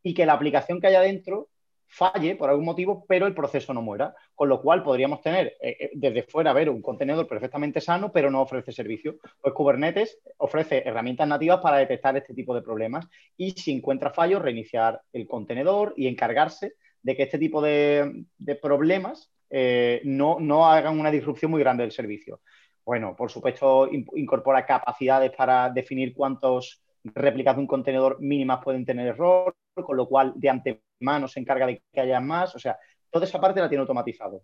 y 0.01 0.13
que 0.13 0.25
la 0.25 0.33
aplicación 0.35 0.79
que 0.79 0.87
haya 0.87 1.01
dentro 1.01 1.49
falle 1.91 2.35
por 2.35 2.49
algún 2.49 2.65
motivo, 2.65 3.05
pero 3.07 3.27
el 3.27 3.35
proceso 3.35 3.73
no 3.73 3.81
muera. 3.81 4.15
Con 4.33 4.49
lo 4.49 4.61
cual 4.61 4.81
podríamos 4.81 5.21
tener 5.21 5.57
eh, 5.61 5.77
eh, 5.79 5.91
desde 5.93 6.23
fuera 6.23 6.53
ver 6.53 6.69
un 6.69 6.81
contenedor 6.81 7.27
perfectamente 7.27 7.81
sano, 7.81 8.11
pero 8.11 8.31
no 8.31 8.41
ofrece 8.41 8.71
servicio. 8.71 9.17
Pues 9.41 9.53
Kubernetes 9.53 10.17
ofrece 10.37 10.83
herramientas 10.85 11.27
nativas 11.27 11.59
para 11.61 11.77
detectar 11.77 12.15
este 12.15 12.33
tipo 12.33 12.55
de 12.55 12.61
problemas 12.61 13.07
y 13.37 13.51
si 13.51 13.71
encuentra 13.71 14.11
fallos, 14.11 14.41
reiniciar 14.41 15.01
el 15.11 15.27
contenedor 15.27 15.93
y 15.97 16.07
encargarse 16.07 16.73
de 17.03 17.15
que 17.15 17.23
este 17.23 17.37
tipo 17.37 17.61
de, 17.61 18.25
problemas 18.61 19.31
eh, 19.49 20.01
no, 20.05 20.39
no 20.39 20.67
hagan 20.71 20.99
una 20.99 21.11
disrupción 21.11 21.51
muy 21.51 21.59
grande 21.59 21.83
del 21.83 21.91
servicio. 21.91 22.41
Bueno, 22.85 23.15
por 23.15 23.29
supuesto, 23.29 23.89
incorpora 23.91 24.65
capacidades 24.65 25.31
para 25.31 25.69
definir 25.69 26.13
cuántos 26.13 26.81
réplicas 27.03 27.55
de 27.55 27.61
un 27.61 27.67
contenedor 27.67 28.19
mínimas 28.21 28.63
pueden 28.63 28.85
tener 28.85 29.07
error, 29.07 29.55
con 29.83 29.97
lo 29.97 30.07
cual 30.07 30.33
de 30.35 30.49
antemano 30.49 31.27
se 31.27 31.39
encarga 31.39 31.65
de 31.67 31.81
que 31.91 32.01
haya 32.01 32.19
más. 32.19 32.55
O 32.55 32.59
sea, 32.59 32.77
toda 33.09 33.25
esa 33.25 33.39
parte 33.39 33.59
la 33.59 33.69
tiene 33.69 33.81
automatizado. 33.81 34.43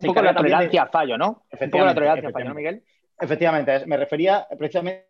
un 0.00 0.06
poco 0.08 0.22
la 0.22 0.34
tolerancia 0.34 0.82
a 0.82 0.88
fallo, 0.88 1.18
¿no? 1.18 1.44
Un 1.60 1.70
poco 1.70 1.84
la 1.84 1.94
tolerancia 1.94 2.30
fallo, 2.30 2.48
¿no, 2.48 2.54
Miguel? 2.54 2.82
Efectivamente, 3.18 3.86
me 3.86 3.96
refería 3.96 4.46
precisamente 4.58 5.06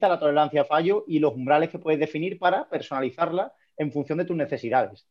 a 0.00 0.08
la 0.08 0.18
tolerancia 0.18 0.62
a 0.62 0.64
fallo 0.64 1.04
y 1.06 1.18
los 1.18 1.34
umbrales 1.34 1.70
que 1.70 1.78
puedes 1.78 1.98
definir 1.98 2.38
para 2.38 2.68
personalizarla 2.68 3.52
en 3.76 3.92
función 3.92 4.18
de 4.18 4.24
tus 4.24 4.36
necesidades. 4.36 5.06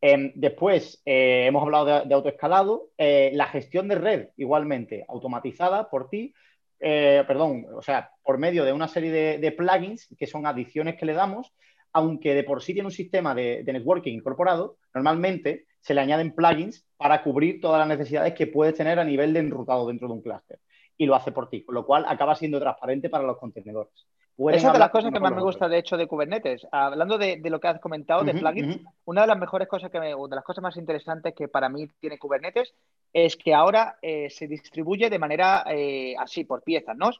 Em, 0.00 0.32
después, 0.36 1.02
eh, 1.04 1.46
hemos 1.46 1.62
hablado 1.62 2.04
de, 2.04 2.14
autoescalado, 2.14 2.90
eh, 2.96 3.30
la 3.34 3.46
gestión 3.46 3.88
de 3.88 3.96
red 3.96 4.28
igualmente 4.36 5.04
automatizada 5.08 5.90
por 5.90 6.08
ti, 6.08 6.32
eh, 6.78 7.24
perdón, 7.26 7.66
o 7.74 7.82
sea, 7.82 8.12
por 8.22 8.38
medio 8.38 8.64
de 8.64 8.72
una 8.72 8.86
serie 8.86 9.38
de, 9.38 9.52
plugins 9.52 10.08
que 10.16 10.28
son 10.28 10.46
adiciones 10.46 10.94
que 10.94 11.06
le 11.06 11.14
damos, 11.14 11.52
aunque 11.92 12.34
de 12.34 12.44
por 12.44 12.62
sí 12.62 12.72
tiene 12.72 12.86
un 12.86 12.92
sistema 12.92 13.34
de, 13.34 13.62
networking 13.64 14.14
incorporado, 14.14 14.76
normalmente 14.94 15.66
se 15.80 15.94
le 15.94 16.00
añaden 16.00 16.34
plugins 16.34 16.86
para 16.96 17.22
cubrir 17.22 17.60
todas 17.60 17.78
las 17.78 17.88
necesidades 17.88 18.34
que 18.34 18.46
puedes 18.46 18.74
tener 18.74 18.98
a 18.98 19.04
nivel 19.04 19.32
de 19.32 19.40
enrutado 19.40 19.86
dentro 19.86 20.08
de 20.08 20.14
un 20.14 20.22
clúster. 20.22 20.60
Y 20.96 21.06
lo 21.06 21.14
hace 21.14 21.32
por 21.32 21.48
ti, 21.48 21.64
con 21.64 21.74
lo 21.74 21.86
cual 21.86 22.04
acaba 22.08 22.34
siendo 22.34 22.58
transparente 22.58 23.08
para 23.08 23.24
los 23.24 23.38
contenedores. 23.38 24.06
Esa 24.38 24.68
es 24.68 24.72
de 24.72 24.78
las 24.78 24.90
cosas 24.90 25.12
que 25.12 25.18
más 25.18 25.34
me 25.34 25.42
gusta, 25.42 25.68
de 25.68 25.78
hecho, 25.78 25.96
de 25.96 26.06
Kubernetes. 26.06 26.64
Hablando 26.70 27.18
de, 27.18 27.40
lo 27.42 27.58
que 27.58 27.66
has 27.66 27.80
comentado, 27.80 28.22
de 28.22 28.34
plugins, 28.34 28.80
una 29.04 29.22
de 29.22 29.26
las 29.26 29.38
mejores 29.38 29.66
cosas 29.66 29.90
que 29.90 29.98
me, 29.98 30.08
de 30.10 30.36
las 30.36 30.44
cosas 30.44 30.62
más 30.62 30.76
interesantes 30.76 31.34
que 31.34 31.48
para 31.48 31.68
mí 31.68 31.88
tiene 31.98 32.18
Kubernetes 32.18 32.72
es 33.12 33.36
que 33.36 33.52
ahora 33.52 33.96
eh, 34.00 34.30
se 34.30 34.46
distribuye 34.46 35.10
de 35.10 35.18
manera 35.18 35.64
eh, 35.68 36.14
así, 36.16 36.44
por 36.44 36.62
piezas, 36.62 36.96
¿no? 36.96 37.10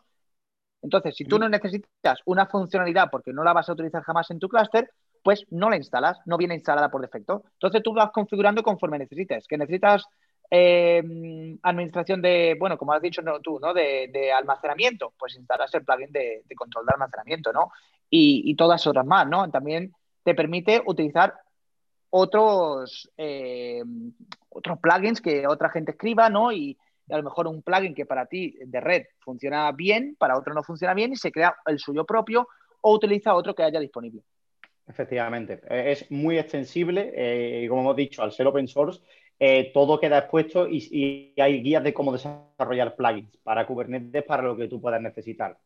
Entonces, 0.82 1.16
si 1.16 1.24
tú 1.24 1.38
no 1.38 1.48
necesitas 1.48 2.20
una 2.24 2.46
funcionalidad 2.46 3.08
porque 3.10 3.32
no 3.32 3.42
la 3.42 3.52
vas 3.52 3.68
a 3.68 3.72
utilizar 3.72 4.02
jamás 4.02 4.30
en 4.30 4.38
tu 4.38 4.48
clúster, 4.48 4.90
pues 5.22 5.44
no 5.50 5.68
la 5.70 5.76
instalas, 5.76 6.18
no 6.26 6.36
viene 6.36 6.54
instalada 6.54 6.90
por 6.90 7.00
defecto. 7.00 7.44
Entonces 7.54 7.82
tú 7.82 7.92
vas 7.92 8.10
configurando 8.12 8.62
conforme 8.62 8.98
necesites. 8.98 9.46
Que 9.48 9.58
necesitas 9.58 10.06
eh, 10.50 11.02
administración 11.62 12.22
de, 12.22 12.56
bueno, 12.58 12.78
como 12.78 12.92
has 12.92 13.02
dicho 13.02 13.22
tú, 13.42 13.58
¿no? 13.60 13.74
De, 13.74 14.32
almacenamiento, 14.32 15.12
pues 15.18 15.36
instalas 15.36 15.74
el 15.74 15.84
plugin 15.84 16.12
de, 16.12 16.44
control 16.56 16.86
de 16.86 16.92
almacenamiento, 16.94 17.52
¿no? 17.52 17.70
Y, 18.08 18.54
todas 18.56 18.86
otras 18.86 19.04
más, 19.04 19.26
¿no? 19.28 19.50
También 19.50 19.92
te 20.22 20.34
permite 20.34 20.82
utilizar 20.86 21.34
otros, 22.10 23.10
eh, 23.18 23.82
otros 24.48 24.78
plugins 24.78 25.20
que 25.20 25.46
otra 25.46 25.68
gente 25.68 25.92
escriba, 25.92 26.30
¿no? 26.30 26.52
Y, 26.52 26.78
a 27.08 27.16
lo 27.16 27.22
mejor 27.22 27.46
un 27.46 27.62
plugin 27.62 27.94
que 27.94 28.06
para 28.06 28.26
ti 28.26 28.56
de 28.64 28.80
red 28.80 29.06
funciona 29.18 29.70
bien, 29.72 30.16
para 30.18 30.38
otro 30.38 30.54
no 30.54 30.62
funciona 30.62 30.94
bien 30.94 31.12
y 31.12 31.16
se 31.16 31.32
crea 31.32 31.54
el 31.66 31.78
suyo 31.78 32.04
propio 32.04 32.48
o 32.80 32.94
utiliza 32.94 33.34
otro 33.34 33.54
que 33.54 33.62
haya 33.62 33.80
disponible. 33.80 34.22
Efectivamente, 34.86 35.60
es 35.68 36.10
muy 36.10 36.38
extensible 36.38 37.12
eh, 37.14 37.62
y 37.64 37.68
como 37.68 37.82
hemos 37.82 37.96
dicho, 37.96 38.22
al 38.22 38.32
ser 38.32 38.46
open 38.46 38.68
source 38.68 39.00
eh, 39.40 39.70
todo 39.72 40.00
queda 40.00 40.18
expuesto 40.18 40.66
y, 40.68 41.32
hay 41.38 41.62
guías 41.62 41.84
de 41.84 41.94
cómo 41.94 42.12
desarrollar 42.12 42.96
plugins 42.96 43.36
para 43.44 43.66
Kubernetes 43.66 44.24
para 44.24 44.42
lo 44.42 44.56
que 44.56 44.66
tú 44.66 44.80
puedas 44.80 45.00
necesitar. 45.00 45.56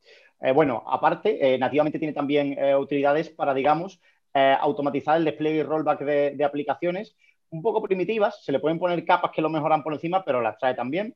Eh, 0.40 0.52
bueno, 0.52 0.82
aparte, 0.86 1.54
eh, 1.54 1.58
nativamente 1.58 1.98
tiene 1.98 2.12
también 2.12 2.56
utilidades 2.76 3.30
para, 3.30 3.54
digamos, 3.54 4.00
automatizar 4.34 5.18
el 5.18 5.24
despliegue 5.24 5.58
y 5.58 5.62
rollback 5.62 6.00
de, 6.00 6.44
aplicaciones 6.44 7.14
un 7.50 7.62
poco 7.62 7.82
primitivas. 7.82 8.42
Se 8.44 8.52
le 8.52 8.60
pueden 8.60 8.78
poner 8.78 9.04
capas 9.04 9.30
que 9.30 9.42
lo 9.42 9.50
mejoran 9.50 9.82
por 9.82 9.92
encima, 9.92 10.24
pero 10.24 10.40
las 10.40 10.58
trae 10.58 10.74
también. 10.74 11.14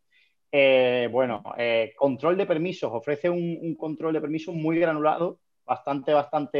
Eh, 0.53 1.09
bueno, 1.11 1.43
eh, 1.59 1.93
control 1.97 2.37
de 2.37 2.47
permisos, 2.47 2.91
ofrece 2.93 3.29
un, 3.29 3.75
control 3.76 4.15
de 4.15 4.21
permisos 4.21 4.55
muy 4.55 4.79
granulado, 4.79 5.41
bastante, 5.65 6.12
bastante 6.12 6.59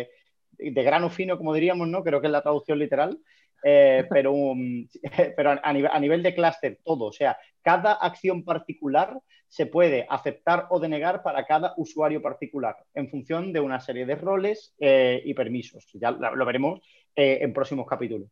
eh, 0.00 0.10
de 0.58 0.82
grano 0.82 1.08
fino, 1.08 1.36
como 1.38 1.54
diríamos, 1.54 1.88
¿no? 1.88 2.02
Creo 2.02 2.20
que 2.20 2.26
es 2.26 2.32
la 2.32 2.42
traducción 2.42 2.78
literal. 2.78 3.18
pero, 4.10 4.32
pero 5.36 5.58
a, 5.60 5.72
nivel, 5.72 5.90
a 5.92 5.98
nivel 5.98 6.22
de 6.22 6.34
clúster, 6.34 6.78
todo. 6.84 7.06
O 7.06 7.12
sea, 7.12 7.36
cada 7.62 7.94
acción 7.94 8.44
particular 8.44 9.18
se 9.48 9.66
puede 9.66 10.06
aceptar 10.08 10.66
o 10.70 10.78
denegar 10.78 11.22
para 11.24 11.44
cada 11.46 11.74
usuario 11.76 12.22
particular 12.22 12.76
en 12.94 13.08
función 13.08 13.52
de 13.52 13.58
una 13.58 13.80
serie 13.80 14.06
de 14.06 14.14
roles 14.14 14.72
y 14.78 15.34
permisos. 15.34 15.88
Ya 15.94 16.12
lo 16.12 16.46
veremos 16.46 16.80
en 17.16 17.52
próximos 17.52 17.86
capítulos. 17.88 18.28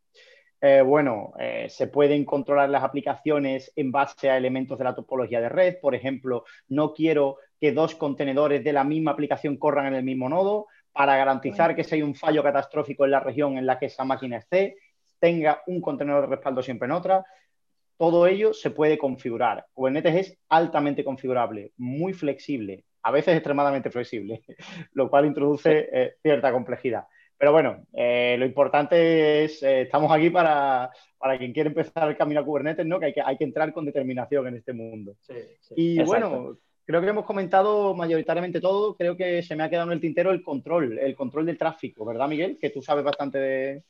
Eh, 0.67 0.81
bueno, 0.81 1.35
eh, 1.39 1.67
se 1.69 1.89
pueden 1.89 2.25
controlar 2.25 2.71
las 2.71 2.83
aplicaciones 2.83 3.71
en 3.77 3.93
base 3.93 4.31
a 4.31 4.39
elementos 4.39 4.79
de 4.79 4.85
la 4.85 4.95
topología 4.95 5.39
de 5.39 5.51
red. 5.51 5.77
Por 5.79 5.95
ejemplo, 5.95 6.47
no 6.69 6.95
quiero 6.95 7.37
que 7.61 7.73
dos 7.73 7.95
contenedores 7.95 8.65
de 8.65 8.73
la 8.73 8.83
misma 8.83 9.11
aplicación 9.11 9.59
corran 9.59 9.89
en 9.89 9.95
el 9.95 10.05
mismo 10.05 10.27
nodo 10.27 10.69
para 10.91 11.19
garantizar 11.19 11.77
que 11.77 11.85
si 11.85 11.97
hay 11.97 12.03
un 12.03 12.15
fallo 12.15 12.43
catastrófico 12.43 13.05
en 13.05 13.11
la 13.11 13.21
región 13.21 13.59
en 13.59 13.67
la 13.67 13.79
que 13.79 13.87
esa 13.87 14.07
máquina 14.07 14.39
esté, 14.39 14.79
tenga 15.19 15.61
un 15.67 15.83
contenedor 15.83 16.23
de 16.23 16.37
respaldo 16.37 16.63
siempre 16.63 16.87
en 16.87 16.93
otra. 16.93 17.27
Todo 17.99 18.27
ello 18.27 18.55
se 18.55 18.71
puede 18.71 18.97
configurar. 18.97 19.67
Kubernetes 19.75 20.15
es 20.15 20.39
altamente 20.49 21.05
configurable, 21.05 21.73
muy 21.77 22.15
flexible, 22.15 22.87
a 23.03 23.11
veces 23.11 23.35
extremadamente 23.35 23.91
flexible, 23.91 24.41
lo 24.95 25.11
cual 25.11 25.27
introduce 25.27 25.91
eh, 25.93 26.15
cierta 26.23 26.51
complejidad. 26.51 27.05
Pero 27.39 27.53
bueno, 27.53 27.85
eh, 27.93 28.37
lo 28.39 28.47
importante 28.47 29.45
es, 29.45 29.63
eh, 29.63 29.83
estamos 29.83 30.11
aquí 30.13 30.31
para, 30.31 30.91
quien 31.39 31.53
quiere 31.53 31.69
empezar 31.69 32.09
el 32.09 32.17
camino 32.17 32.41
a 32.41 32.45
Kubernetes, 32.45 32.87
¿no? 32.87 33.01
Que 33.01 33.07
hay 33.07 33.13
que, 33.13 33.23
hay 33.23 33.37
que 33.37 33.45
entrar 33.45 33.73
con 33.73 33.85
determinación 33.85 34.47
en 34.47 34.57
este 34.57 34.73
mundo. 34.73 35.17
y 35.75 36.03
bueno, 36.03 36.59
creo 36.85 37.01
que 37.01 37.09
hemos 37.09 37.25
comentado 37.25 37.95
mayoritariamente 37.95 38.61
todo. 38.61 38.97
Creo 38.97 39.17
que 39.17 39.43
se 39.43 39.57
me 39.57 39.65
ha 39.65 39.71
quedado 39.71 39.89
en 39.89 39.95
el 39.95 40.01
tintero 40.01 40.31
el 40.31 40.43
control, 40.43 40.99
el 40.99 41.15
control 41.17 41.47
del 41.47 41.59
tráfico, 41.59 42.05
¿verdad, 42.05 42.29
Miguel? 42.29 42.59
Que 42.61 42.71
tú 42.71 42.83
sabes 42.83 43.05
bastante 43.05 43.39
de, 43.39 43.83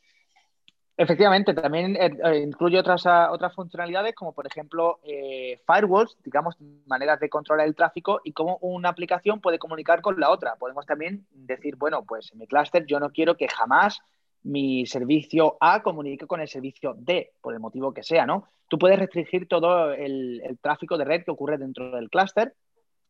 Efectivamente, 0.96 1.54
también 1.54 1.96
eh, 1.96 2.16
eh, 2.24 2.38
incluye 2.38 2.78
otras, 2.78 3.04
ah, 3.06 3.32
otras 3.32 3.52
funcionalidades 3.52 4.14
como 4.14 4.32
por 4.32 4.46
ejemplo 4.46 5.00
eh, 5.02 5.60
firewalls, 5.66 6.16
digamos, 6.22 6.54
maneras 6.86 7.18
de 7.18 7.28
controlar 7.28 7.66
el 7.66 7.74
tráfico 7.74 8.20
y 8.22 8.32
cómo 8.32 8.58
una 8.60 8.90
aplicación 8.90 9.40
puede 9.40 9.58
comunicar 9.58 10.02
con 10.02 10.20
la 10.20 10.30
otra. 10.30 10.54
Podemos 10.54 10.86
también 10.86 11.26
decir, 11.32 11.74
bueno, 11.74 12.04
pues 12.04 12.30
en 12.32 12.38
mi 12.38 12.46
clúster 12.46 12.86
yo 12.86 13.00
no 13.00 13.10
quiero 13.10 13.36
que 13.36 13.48
jamás 13.48 14.00
mi 14.44 14.86
servicio 14.86 15.56
A 15.58 15.82
comunique 15.82 16.28
con 16.28 16.40
el 16.40 16.48
servicio 16.48 16.94
D, 16.96 17.32
por 17.40 17.54
el 17.54 17.60
motivo 17.60 17.92
que 17.92 18.04
sea, 18.04 18.24
¿no? 18.24 18.44
Tú 18.68 18.78
puedes 18.78 18.98
restringir 18.98 19.48
todo 19.48 19.92
el, 19.92 20.42
el 20.44 20.58
tráfico 20.58 20.96
de 20.96 21.06
red 21.06 21.24
que 21.24 21.30
ocurre 21.32 21.58
dentro 21.58 21.90
del 21.90 22.08
clúster 22.08 22.54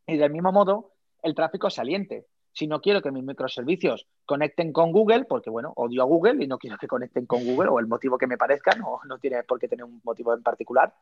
y 0.07 0.17
del 0.17 0.31
mismo 0.31 0.53
modo 0.53 0.93
el 1.23 1.35
tráfico 1.35 1.69
saliente 1.69 2.25
si 2.54 2.68
no 2.68 2.80
quiero 2.80 3.02
que 3.02 3.11
mis 3.11 3.25
microservicios 3.25 4.06
conecten 4.25 4.73
con 4.73 4.92
Google, 4.92 5.25
porque 5.25 5.50
bueno, 5.50 5.73
odio 5.76 6.02
a 6.02 6.06
Google 6.06 6.42
y 6.42 6.46
no 6.46 6.56
quiero 6.56 6.78
que 6.78 6.87
conecten 6.87 7.26
con 7.26 7.44
Google 7.44 7.68
o 7.68 7.80
el 7.80 7.88
motivo 7.88 8.16
que 8.16 8.28
me 8.28 8.38
parezca, 8.38 8.76
no, 8.76 9.00
no 9.06 9.18
tiene 9.18 9.42
por 9.42 9.58
qué 9.58 9.66
tener 9.66 9.84
un 9.84 10.00
motivo 10.04 10.32
en 10.32 10.42
particular, 10.42 10.94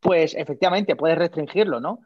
pues 0.00 0.34
efectivamente 0.34 0.96
puedes 0.96 1.18
restringirlo, 1.18 1.78
¿no? 1.78 2.00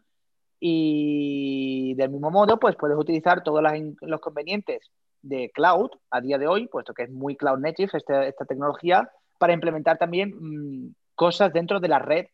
Y 0.59 1.95
del 1.95 2.11
mismo 2.11 2.31
modo, 2.31 2.59
pues 2.59 2.75
puedes 2.75 2.99
utilizar 2.99 3.45
todos 3.45 3.63
los 4.01 4.21
convenientes 4.21 4.91
de 5.23 5.51
cloud 5.55 5.91
a 6.11 6.21
día 6.21 6.39
de 6.39 6.49
hoy, 6.49 6.67
puesto 6.67 6.93
que 6.93 7.05
es 7.05 7.11
muy 7.11 7.37
cloud 7.37 7.59
native 7.59 7.91
esta, 7.95 8.27
esta 8.27 8.45
tecnología, 8.45 9.09
para 9.39 9.53
implementar 9.53 9.97
también 9.97 10.35
mm, 10.39 10.95
cosas 11.15 11.53
dentro 11.53 11.79
de 11.79 11.89
la 11.89 12.01
red 12.01 12.27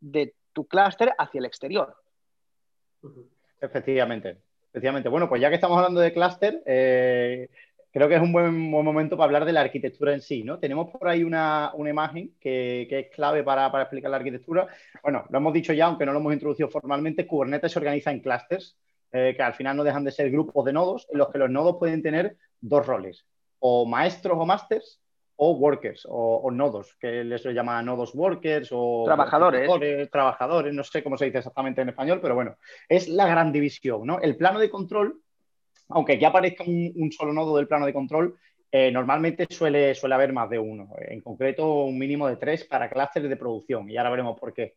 de 0.00 0.34
tu 0.54 0.66
clúster 0.66 1.14
hacia 1.18 1.38
el 1.38 1.44
exterior. 1.44 1.94
Efectivamente. 3.60 4.42
Efectivamente. 4.72 5.10
Bueno, 5.10 5.28
pues 5.28 5.42
ya 5.42 5.50
que 5.50 5.56
estamos 5.56 5.76
hablando 5.76 6.00
de 6.00 6.14
clúster, 6.14 6.62
eh, 6.64 7.50
creo 7.92 8.08
que 8.08 8.14
es 8.14 8.22
un 8.22 8.32
buen, 8.32 8.58
momento 8.70 9.18
para 9.18 9.26
hablar 9.26 9.44
de 9.44 9.52
la 9.52 9.60
arquitectura 9.60 10.14
en 10.14 10.22
sí, 10.22 10.42
¿no? 10.44 10.58
Tenemos 10.58 10.88
por 10.90 11.06
ahí 11.06 11.22
una, 11.22 11.72
imagen 11.76 12.34
que, 12.40 12.88
es 12.90 13.14
clave 13.14 13.44
para, 13.44 13.66
explicar 13.82 14.10
la 14.10 14.16
arquitectura. 14.16 14.66
Bueno, 15.02 15.26
lo 15.28 15.38
hemos 15.38 15.52
dicho 15.52 15.74
ya, 15.74 15.86
aunque 15.86 16.06
no 16.06 16.12
lo 16.14 16.20
hemos 16.20 16.32
introducido 16.32 16.70
formalmente, 16.70 17.26
Kubernetes 17.26 17.70
se 17.70 17.78
organiza 17.78 18.10
en 18.10 18.20
clusters, 18.20 18.78
eh, 19.12 19.34
que 19.36 19.42
al 19.42 19.52
final 19.52 19.76
no 19.76 19.84
dejan 19.84 20.04
de 20.04 20.10
ser 20.10 20.30
grupos 20.30 20.64
de 20.64 20.72
nodos, 20.72 21.06
en 21.12 21.18
los 21.18 21.28
que 21.28 21.36
los 21.36 21.50
nodos 21.50 21.76
pueden 21.78 22.02
tener 22.02 22.38
dos 22.62 22.86
roles, 22.86 23.26
o 23.58 23.84
maestros 23.84 24.38
o 24.40 24.46
masters, 24.46 25.01
o 25.44 25.54
workers 25.54 26.06
o, 26.08 26.48
nodos, 26.52 26.94
que 27.00 27.24
les 27.24 27.42
llama 27.46 27.82
nodos 27.82 28.14
workers 28.14 28.68
o 28.70 29.02
trabajadores. 29.04 29.68
trabajadores, 30.08 30.72
no 30.72 30.84
sé 30.84 31.02
cómo 31.02 31.18
se 31.18 31.24
dice 31.24 31.38
exactamente 31.38 31.80
en 31.80 31.88
español, 31.88 32.20
pero 32.22 32.36
bueno, 32.36 32.56
es 32.88 33.08
la 33.08 33.26
gran 33.26 33.50
división, 33.50 34.06
¿no? 34.06 34.20
El 34.20 34.36
plano 34.36 34.60
de 34.60 34.70
control, 34.70 35.20
aunque 35.88 36.16
ya 36.16 36.28
aparezca 36.28 36.62
un, 36.64 37.10
solo 37.10 37.32
nodo 37.32 37.56
del 37.56 37.66
plano 37.66 37.86
de 37.86 37.92
control, 37.92 38.36
eh, 38.70 38.92
normalmente 38.92 39.48
suele, 39.50 39.96
suele 39.96 40.14
haber 40.14 40.32
más 40.32 40.48
de 40.48 40.60
uno, 40.60 40.90
en 40.96 41.20
concreto 41.20 41.86
un 41.86 41.98
mínimo 41.98 42.28
de 42.28 42.36
tres 42.36 42.62
para 42.64 42.88
clústeres 42.88 43.28
de 43.28 43.36
producción, 43.36 43.90
y 43.90 43.96
ahora 43.96 44.10
veremos 44.10 44.38
por 44.38 44.54
qué. 44.54 44.76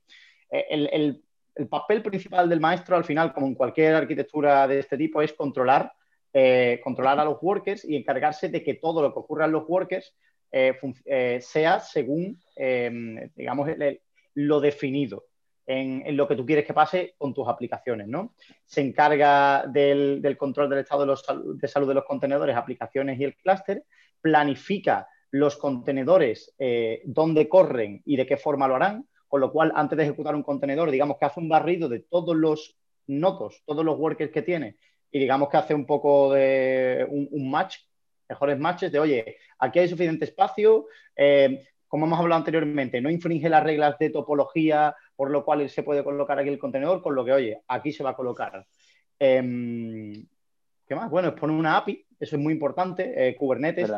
Eh, 0.50 0.66
el, 0.72 1.22
papel 1.70 2.02
principal 2.02 2.50
del 2.50 2.60
maestro, 2.60 2.98
al 2.98 3.06
final, 3.06 3.32
como 3.34 3.46
en 3.48 3.56
cualquier 3.56 3.94
arquitectura 3.94 4.68
de 4.68 4.80
este 4.80 4.98
tipo, 4.98 5.22
es 5.22 5.32
controlar, 5.32 5.94
eh, 6.34 6.82
controlar 6.84 7.20
a 7.20 7.24
los 7.24 7.38
workers 7.42 7.86
y 7.86 7.96
encargarse 7.96 8.50
de 8.50 8.62
que 8.62 8.74
todo 8.74 9.02
lo 9.02 9.14
que 9.14 9.20
ocurra 9.20 9.46
en 9.46 9.54
los 9.54 9.64
workers 9.70 10.14
sea 10.52 11.80
según, 11.80 12.40
em, 12.56 13.30
digamos, 13.36 13.70
lo 14.36 14.60
definido 14.60 15.26
en, 15.66 16.16
lo 16.16 16.28
que 16.28 16.36
tú 16.36 16.46
quieres 16.46 16.66
que 16.66 16.74
pase 16.74 17.16
con 17.18 17.34
tus 17.34 17.48
aplicaciones, 17.48 18.08
¿no? 18.08 18.34
Se 18.66 18.82
encarga 18.82 19.66
del, 19.68 20.36
control 20.38 20.70
del 20.70 20.80
estado 20.80 21.06
de, 21.06 21.68
salud 21.68 21.88
de 21.88 21.94
los 21.94 22.06
contenedores, 22.06 22.56
aplicaciones 22.56 23.20
y 23.20 23.24
el 23.24 23.36
clúster, 23.36 23.84
planifica 24.22 25.08
los 25.32 25.58
contenedores, 25.58 26.54
eh, 26.60 27.02
dónde 27.06 27.50
corren 27.50 28.02
y 28.06 28.16
de 28.16 28.26
qué 28.26 28.38
forma 28.38 28.68
lo 28.68 28.76
harán, 28.76 29.08
con 29.28 29.42
lo 29.42 29.52
cual, 29.52 29.72
antes 29.76 29.98
de 29.98 30.04
ejecutar 30.04 30.36
un 30.36 30.44
contenedor, 30.44 30.92
digamos 30.92 31.18
que 31.18 31.26
hace 31.26 31.40
un 31.40 31.50
barrido 31.50 31.90
de 31.90 32.00
todos 32.00 32.36
los 32.36 32.78
nodos, 33.08 33.64
todos 33.66 33.84
los 33.84 33.98
workers 33.98 34.32
que 34.32 34.42
tiene, 34.42 34.78
y 35.12 35.20
digamos 35.20 35.50
que 35.50 35.58
hace 35.58 35.74
un 35.74 35.86
poco 35.86 36.34
de 36.34 37.08
un 37.10 37.50
match 37.50 37.78
mejores 38.28 38.60
matches 38.60 38.92
de, 38.92 39.00
oye, 39.00 39.38
aquí 39.60 39.80
hay 39.80 39.88
suficiente 39.88 40.26
espacio, 40.26 40.88
eh, 41.16 41.66
como 41.88 42.06
hemos 42.06 42.20
hablado 42.20 42.40
anteriormente, 42.40 43.00
no 43.02 43.10
infringe 43.10 43.50
las 43.50 43.64
reglas 43.64 43.98
de 44.00 44.10
topología, 44.10 44.96
por 45.16 45.32
lo 45.32 45.46
cual 45.46 45.70
se 45.70 45.84
puede 45.84 46.04
colocar 46.04 46.38
aquí 46.40 46.50
el 46.50 46.60
contenedor, 46.60 47.02
con 47.02 47.16
lo 47.16 47.24
que, 47.24 47.32
oye, 47.32 47.62
aquí 47.68 47.92
se 47.92 48.04
va 48.04 48.12
a 48.12 48.16
colocar. 48.16 48.66
Em, 49.20 50.26
¿Qué 50.88 50.96
más? 50.96 51.10
Bueno, 51.10 51.30
es 51.30 51.36
poner 51.36 51.56
una 51.56 51.78
API, 51.78 52.06
eso 52.20 52.36
es 52.36 52.42
muy 52.42 52.54
importante, 52.54 53.30
eh, 53.30 53.36
Kubernetes. 53.36 53.92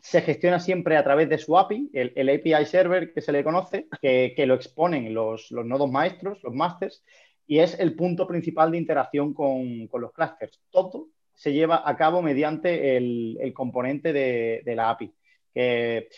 Se 0.00 0.20
gestiona 0.20 0.60
siempre 0.60 0.98
a 0.98 1.02
través 1.02 1.30
de 1.30 1.38
su 1.38 1.56
API, 1.56 1.90
el, 1.94 2.28
API 2.28 2.66
server 2.66 3.12
que 3.14 3.22
se 3.22 3.32
le 3.32 3.42
conoce, 3.42 3.88
que, 4.02 4.44
lo 4.46 4.54
exponen 4.54 5.14
los, 5.14 5.50
nodos 5.50 5.90
maestros, 5.90 6.42
los 6.42 6.52
masters, 6.52 7.02
y 7.46 7.60
es 7.60 7.78
el 7.80 7.94
punto 7.94 8.26
principal 8.26 8.70
de 8.70 8.78
interacción 8.78 9.32
con, 9.32 9.86
con 9.86 10.02
los 10.02 10.12
clusters. 10.12 10.60
Todo 10.70 11.08
se 11.34 11.52
lleva 11.52 11.82
a 11.84 11.96
cabo 11.96 12.22
mediante 12.22 12.96
el, 12.96 13.52
componente 13.54 14.12
de, 14.12 14.74
la 14.74 14.90
API. 14.90 15.12
Que 15.52 16.08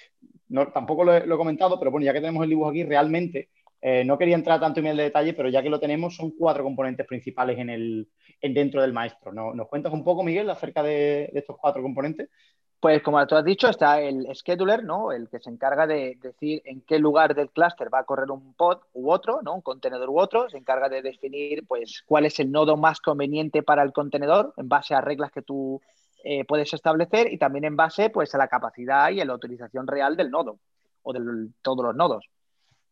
no, 0.49 0.69
tampoco 0.69 1.05
lo 1.05 1.15
he, 1.15 1.27
comentado, 1.29 1.79
pero 1.79 1.91
bueno, 1.91 2.05
ya 2.05 2.13
que 2.13 2.21
tenemos 2.21 2.45
el 2.45 2.51
dibujo 2.51 2.71
aquí, 2.71 2.85
realmente 2.85 3.51
eh, 3.81 4.05
no 4.05 4.19
quería 4.19 4.35
entrar 4.35 4.61
tanto 4.61 4.81
en 4.81 4.87
el 4.87 4.97
detalle, 4.97 5.35
pero 5.35 5.49
ya 5.49 5.63
que 5.63 5.71
lo 5.71 5.81
tenemos, 5.81 6.17
son 6.17 6.31
cuatro 6.31 6.65
componentes 6.65 7.07
principales 7.07 7.59
en 7.59 7.71
el, 7.71 8.09
dentro 8.41 8.81
del 8.83 8.93
maestro. 8.93 9.33
¿Nos 9.33 9.69
cuentas 9.69 9.93
un 9.93 10.05
poco, 10.05 10.23
Miguel, 10.23 10.49
acerca 10.51 10.83
de 10.83 11.31
estos 11.35 11.57
cuatro 11.59 11.83
componentes? 11.83 12.29
Pues 12.79 13.03
como 13.03 13.27
tú 13.27 13.35
has 13.37 13.45
dicho, 13.45 13.69
está 13.69 14.01
el 14.01 14.29
scheduler, 14.35 14.85
¿no? 14.85 15.11
El 15.11 15.29
que 15.29 15.41
se 15.41 15.49
encarga 15.49 15.87
de 15.87 16.19
decir 16.21 16.63
en 16.67 16.83
qué 16.83 16.99
lugar 16.99 17.35
del 17.35 17.51
clúster 17.51 17.93
va 17.93 18.01
a 18.01 18.05
correr 18.05 18.31
un 18.31 18.55
pod 18.55 18.81
u 18.93 19.11
otro, 19.11 19.41
¿no? 19.43 19.55
Un 19.55 19.63
contenedor 19.63 20.11
u 20.11 20.19
otro. 20.19 20.49
Se 20.51 20.59
encarga 20.59 20.89
de 20.89 21.01
definir, 21.01 21.67
pues, 21.67 22.03
cuál 22.07 22.27
es 22.27 22.39
el 22.39 22.53
nodo 22.53 22.77
más 22.77 23.01
conveniente 23.01 23.63
para 23.63 23.83
el 23.83 23.93
contenedor 23.93 24.53
en 24.59 24.69
base 24.69 24.95
a 24.95 25.01
reglas 25.01 25.33
que 25.33 25.43
tú 25.43 25.81
eh, 26.23 26.45
puedes 26.45 26.73
establecer 26.75 27.33
y 27.33 27.39
también 27.39 27.65
en 27.65 27.77
base, 27.77 28.11
pues, 28.11 28.35
a 28.35 28.39
la 28.39 28.49
capacidad 28.49 29.11
y 29.11 29.21
a 29.21 29.25
la 29.25 29.35
utilización 29.35 29.87
real 29.87 30.17
del 30.17 30.31
nodo 30.31 30.59
o 31.03 31.13
de 31.13 31.49
todos 31.63 31.85
los 31.85 31.95
nodos. 31.95 32.29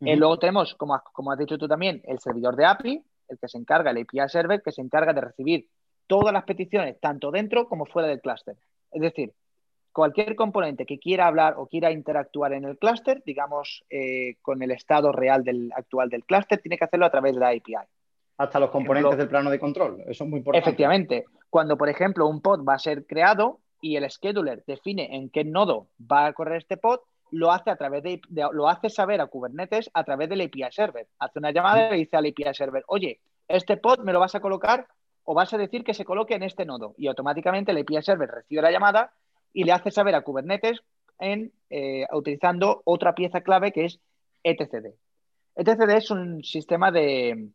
Eh, 0.00 0.16
luego 0.16 0.38
tenemos, 0.38 0.74
como, 0.74 1.00
como 1.12 1.32
has 1.32 1.38
dicho 1.38 1.58
tú 1.58 1.68
también, 1.68 2.00
el 2.04 2.18
servidor 2.20 2.56
de 2.56 2.64
API, 2.64 3.04
el 3.28 3.38
que 3.38 3.48
se 3.48 3.58
encarga, 3.58 3.90
el 3.90 4.02
API 4.02 4.28
server, 4.28 4.62
que 4.62 4.72
se 4.72 4.80
encarga 4.80 5.12
de 5.12 5.20
recibir 5.20 5.68
todas 6.06 6.32
las 6.32 6.44
peticiones, 6.44 6.98
tanto 7.00 7.30
dentro 7.30 7.68
como 7.68 7.86
fuera 7.86 8.08
del 8.08 8.20
clúster. 8.20 8.56
Es 8.90 9.00
decir, 9.00 9.32
cualquier 9.94 10.34
componente 10.34 10.84
que 10.84 10.98
quiera 10.98 11.28
hablar 11.28 11.54
o 11.56 11.66
quiera 11.66 11.92
interactuar 11.92 12.52
en 12.52 12.64
el 12.64 12.76
clúster, 12.76 13.22
digamos, 13.24 13.84
eh, 13.88 14.36
con 14.42 14.60
el 14.62 14.72
estado 14.72 15.12
real 15.12 15.44
del, 15.44 15.72
actual 15.74 16.10
del 16.10 16.24
clúster, 16.24 16.60
tiene 16.60 16.76
que 16.76 16.84
hacerlo 16.84 17.06
a 17.06 17.10
través 17.10 17.32
de 17.34 17.40
la 17.40 17.48
API. 17.48 17.76
Hasta 18.36 18.58
los 18.58 18.70
componentes 18.70 19.16
del 19.16 19.28
plano 19.28 19.50
de 19.50 19.60
control, 19.60 20.02
eso 20.06 20.24
es 20.24 20.30
muy 20.30 20.38
importante. 20.38 20.68
Efectivamente, 20.68 21.24
cuando 21.48 21.78
por 21.78 21.88
ejemplo 21.88 22.26
un 22.26 22.42
pod 22.42 22.66
va 22.68 22.74
a 22.74 22.78
ser 22.78 23.06
creado 23.06 23.60
y 23.80 23.94
el 23.94 24.10
scheduler 24.10 24.64
define 24.66 25.14
en 25.14 25.30
qué 25.30 25.44
nodo 25.44 25.86
va 26.00 26.26
a 26.26 26.32
correr 26.32 26.58
este 26.58 26.76
pod, 26.76 26.98
lo 27.30 27.52
hace 27.52 27.70
a 27.70 27.76
través 27.76 28.02
de, 28.02 28.20
lo 28.52 28.68
hace 28.68 28.90
saber 28.90 29.20
a 29.20 29.26
Kubernetes 29.26 29.90
a 29.94 30.02
través 30.02 30.28
del 30.28 30.40
API 30.40 30.64
server. 30.72 31.06
Hace 31.20 31.38
una 31.38 31.52
llamada 31.52 31.86
y 31.86 31.90
le 31.92 31.96
dice 31.98 32.16
al 32.16 32.26
API 32.26 32.52
server, 32.52 32.82
oye, 32.88 33.20
este 33.46 33.76
pod 33.76 34.00
me 34.00 34.12
lo 34.12 34.18
vas 34.18 34.34
a 34.34 34.40
colocar 34.40 34.88
o 35.22 35.34
vas 35.34 35.54
a 35.54 35.58
decir 35.58 35.84
que 35.84 35.94
se 35.94 36.04
coloque 36.04 36.34
en 36.34 36.42
este 36.42 36.64
nodo. 36.64 36.94
Y 36.98 37.06
automáticamente 37.06 37.70
el 37.70 37.78
API 37.78 38.02
server 38.02 38.28
recibe 38.28 38.60
la 38.60 38.72
llamada 38.72 39.12
y 39.54 39.64
le 39.64 39.72
hace 39.72 39.90
saber 39.90 40.14
a 40.14 40.20
Kubernetes 40.20 40.82
en, 41.18 41.52
eh, 41.70 42.06
utilizando 42.12 42.82
otra 42.84 43.14
pieza 43.14 43.40
clave 43.40 43.72
que 43.72 43.86
es 43.86 44.00
etcd. 44.42 44.92
etcd 45.54 45.90
es 45.96 46.10
un 46.10 46.44
sistema 46.44 46.90
de, 46.90 47.48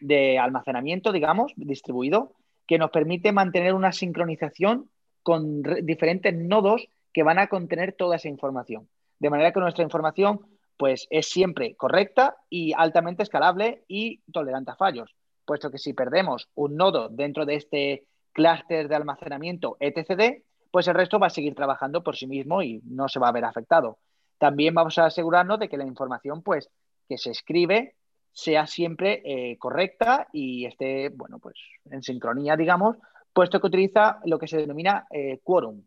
de 0.00 0.38
almacenamiento, 0.38 1.10
digamos, 1.10 1.52
distribuido, 1.56 2.34
que 2.68 2.78
nos 2.78 2.92
permite 2.92 3.32
mantener 3.32 3.74
una 3.74 3.90
sincronización 3.90 4.88
con 5.24 5.62
diferentes 5.82 6.32
nodos 6.32 6.86
que 7.12 7.24
van 7.24 7.40
a 7.40 7.48
contener 7.48 7.94
toda 7.94 8.16
esa 8.16 8.28
información 8.28 8.88
de 9.22 9.30
manera 9.30 9.52
que 9.52 9.60
nuestra 9.60 9.84
información 9.84 10.40
pues, 10.76 11.06
es 11.08 11.28
siempre 11.28 11.76
correcta 11.76 12.36
y 12.50 12.72
altamente 12.76 13.22
escalable 13.22 13.84
y 13.86 14.20
tolerante 14.32 14.72
a 14.72 14.76
fallos, 14.76 15.14
puesto 15.44 15.70
que 15.70 15.78
si 15.78 15.92
perdemos 15.92 16.48
un 16.56 16.76
nodo 16.76 17.08
dentro 17.08 17.46
de 17.46 17.54
este 17.54 18.04
clúster 18.32 18.88
de 18.88 18.96
almacenamiento 18.96 19.76
etcd, 19.78 20.42
pues 20.72 20.88
el 20.88 20.94
resto 20.94 21.20
va 21.20 21.28
a 21.28 21.30
seguir 21.30 21.54
trabajando 21.54 22.02
por 22.02 22.16
sí 22.16 22.26
mismo 22.26 22.62
y 22.62 22.80
no 22.86 23.06
se 23.08 23.20
va 23.20 23.28
a 23.28 23.32
ver 23.32 23.44
afectado. 23.44 23.98
También 24.38 24.74
vamos 24.74 24.98
a 24.98 25.04
asegurarnos 25.04 25.60
de 25.60 25.68
que 25.68 25.76
la 25.76 25.86
información 25.86 26.42
pues, 26.42 26.68
que 27.08 27.18
se 27.18 27.30
escribe 27.30 27.94
sea 28.32 28.66
siempre 28.66 29.22
eh, 29.24 29.58
correcta 29.58 30.28
y 30.32 30.64
esté 30.64 31.10
bueno, 31.10 31.38
pues, 31.38 31.56
en 31.90 32.02
sincronía, 32.02 32.56
digamos, 32.56 32.96
puesto 33.34 33.60
que 33.60 33.66
utiliza 33.66 34.18
lo 34.24 34.38
que 34.38 34.48
se 34.48 34.56
denomina 34.56 35.06
eh, 35.10 35.40
quórum. 35.44 35.84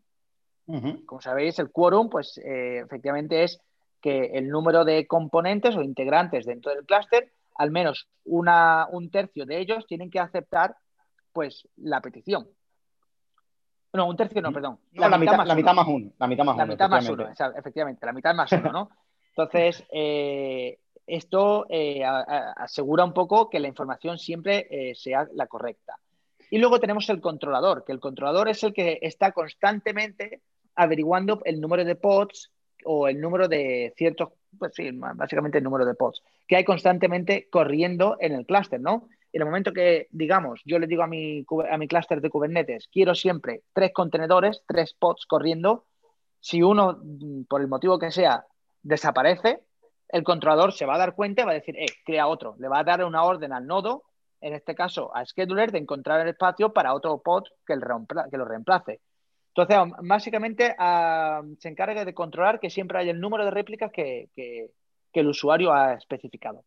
Como 1.04 1.20
sabéis, 1.20 1.58
el 1.60 1.70
quórum, 1.70 2.08
pues 2.08 2.38
eh, 2.38 2.78
efectivamente 2.84 3.44
es 3.44 3.60
que 4.00 4.32
el 4.34 4.48
número 4.48 4.84
de 4.84 5.06
componentes 5.06 5.76
o 5.76 5.82
integrantes 5.82 6.44
dentro 6.44 6.72
del 6.74 6.84
clúster, 6.84 7.32
al 7.54 7.70
menos 7.70 8.08
una, 8.24 8.88
un 8.90 9.10
tercio 9.10 9.46
de 9.46 9.58
ellos 9.60 9.86
tienen 9.86 10.10
que 10.10 10.18
aceptar 10.18 10.76
pues 11.32 11.68
la 11.76 12.00
petición. 12.00 12.48
No, 13.96 14.06
un 14.08 14.16
tercio 14.16 14.40
no, 14.42 14.52
perdón. 14.52 14.78
la, 14.92 15.18
mitad, 15.18 15.36
más 15.36 15.46
la, 15.46 15.54
mitad, 15.54 15.74
más 15.74 15.86
uno. 15.86 16.12
La 16.18 16.26
mitad 16.26 16.44
más 16.44 16.56
la 16.56 16.64
uno. 16.64 16.72
Mitad 16.72 16.88
más 16.88 17.08
uno, 17.08 17.28
efectivamente, 17.56 18.06
la 18.06 18.12
mitad 18.12 18.34
más 18.34 18.52
uno, 18.52 18.72
¿no? 18.72 18.90
Entonces, 19.30 19.84
eh, 19.92 20.78
esto 21.06 21.66
eh, 21.68 22.02
asegura 22.04 23.04
un 23.04 23.12
poco 23.12 23.50
que 23.50 23.60
la 23.60 23.68
información 23.68 24.18
siempre 24.18 24.94
sea 24.94 25.26
la 25.34 25.46
correcta. 25.46 25.98
Y 26.50 26.58
luego 26.58 26.78
tenemos 26.78 27.08
el 27.10 27.20
controlador, 27.20 27.84
que 27.84 27.92
el 27.92 28.00
controlador 28.00 28.48
es 28.48 28.62
el 28.62 28.72
que 28.72 28.98
está 29.02 29.32
constantemente 29.32 30.42
averiguando 30.74 31.40
el 31.44 31.60
número 31.60 31.84
de 31.84 31.96
pods 31.96 32.52
o 32.84 33.08
el 33.08 33.20
número 33.20 33.48
de 33.48 33.92
ciertos, 33.96 34.30
pues 34.58 34.72
sí, 34.74 34.90
básicamente 34.92 35.58
el 35.58 35.64
número 35.64 35.84
de 35.84 35.94
pods 35.94 36.22
que 36.46 36.56
hay 36.56 36.64
constantemente 36.64 37.48
corriendo 37.50 38.16
en 38.20 38.32
el 38.32 38.46
clúster, 38.46 38.80
¿no? 38.80 39.08
En 39.36 39.42
el 39.42 39.46
momento 39.48 39.74
que, 39.74 40.06
digamos, 40.12 40.62
yo 40.64 40.78
le 40.78 40.86
digo 40.86 41.02
a 41.02 41.06
mi, 41.06 41.44
a 41.70 41.76
mi 41.76 41.86
clúster 41.86 42.22
de 42.22 42.30
Kubernetes, 42.30 42.88
quiero 42.90 43.14
siempre 43.14 43.64
tres 43.74 43.92
contenedores, 43.92 44.62
tres 44.66 44.94
pods 44.98 45.26
corriendo, 45.26 45.84
si 46.40 46.62
uno, 46.62 46.98
mm, 47.02 47.42
por 47.42 47.60
el 47.60 47.68
motivo 47.68 47.98
que 47.98 48.10
sea, 48.10 48.46
desaparece, 48.82 49.60
el 50.08 50.24
controlador 50.24 50.72
se 50.72 50.86
va 50.86 50.94
a 50.94 50.98
dar 50.98 51.14
cuenta 51.14 51.42
y 51.42 51.44
va 51.44 51.50
a 51.50 51.60
decir, 51.60 51.76
eh, 51.76 51.84
crea 52.06 52.28
otro. 52.28 52.56
Le 52.58 52.66
va 52.66 52.78
a 52.78 52.84
dar 52.84 53.04
una 53.04 53.24
orden 53.24 53.52
al 53.52 53.66
nodo, 53.66 54.04
en 54.40 54.54
este 54.54 54.74
caso 54.74 55.14
a 55.14 55.22
Scheduler, 55.26 55.70
de 55.70 55.80
encontrar 55.80 56.22
el 56.22 56.28
espacio 56.28 56.72
para 56.72 56.94
otro 56.94 57.20
pod 57.20 57.44
que, 57.66 57.74
que 58.30 58.38
lo 58.38 58.46
reemplace. 58.46 59.02
Entonces, 59.54 59.94
básicamente 60.00 60.74
se 61.58 61.68
encarga 61.68 62.06
de 62.06 62.14
controlar 62.14 62.58
que 62.58 62.70
siempre 62.70 63.00
haya 63.00 63.10
el 63.10 63.20
número 63.20 63.44
de 63.44 63.50
réplicas 63.50 63.92
que, 63.92 64.30
el 65.12 65.28
usuario 65.28 65.74
ha 65.74 65.92
especificado. 65.92 66.64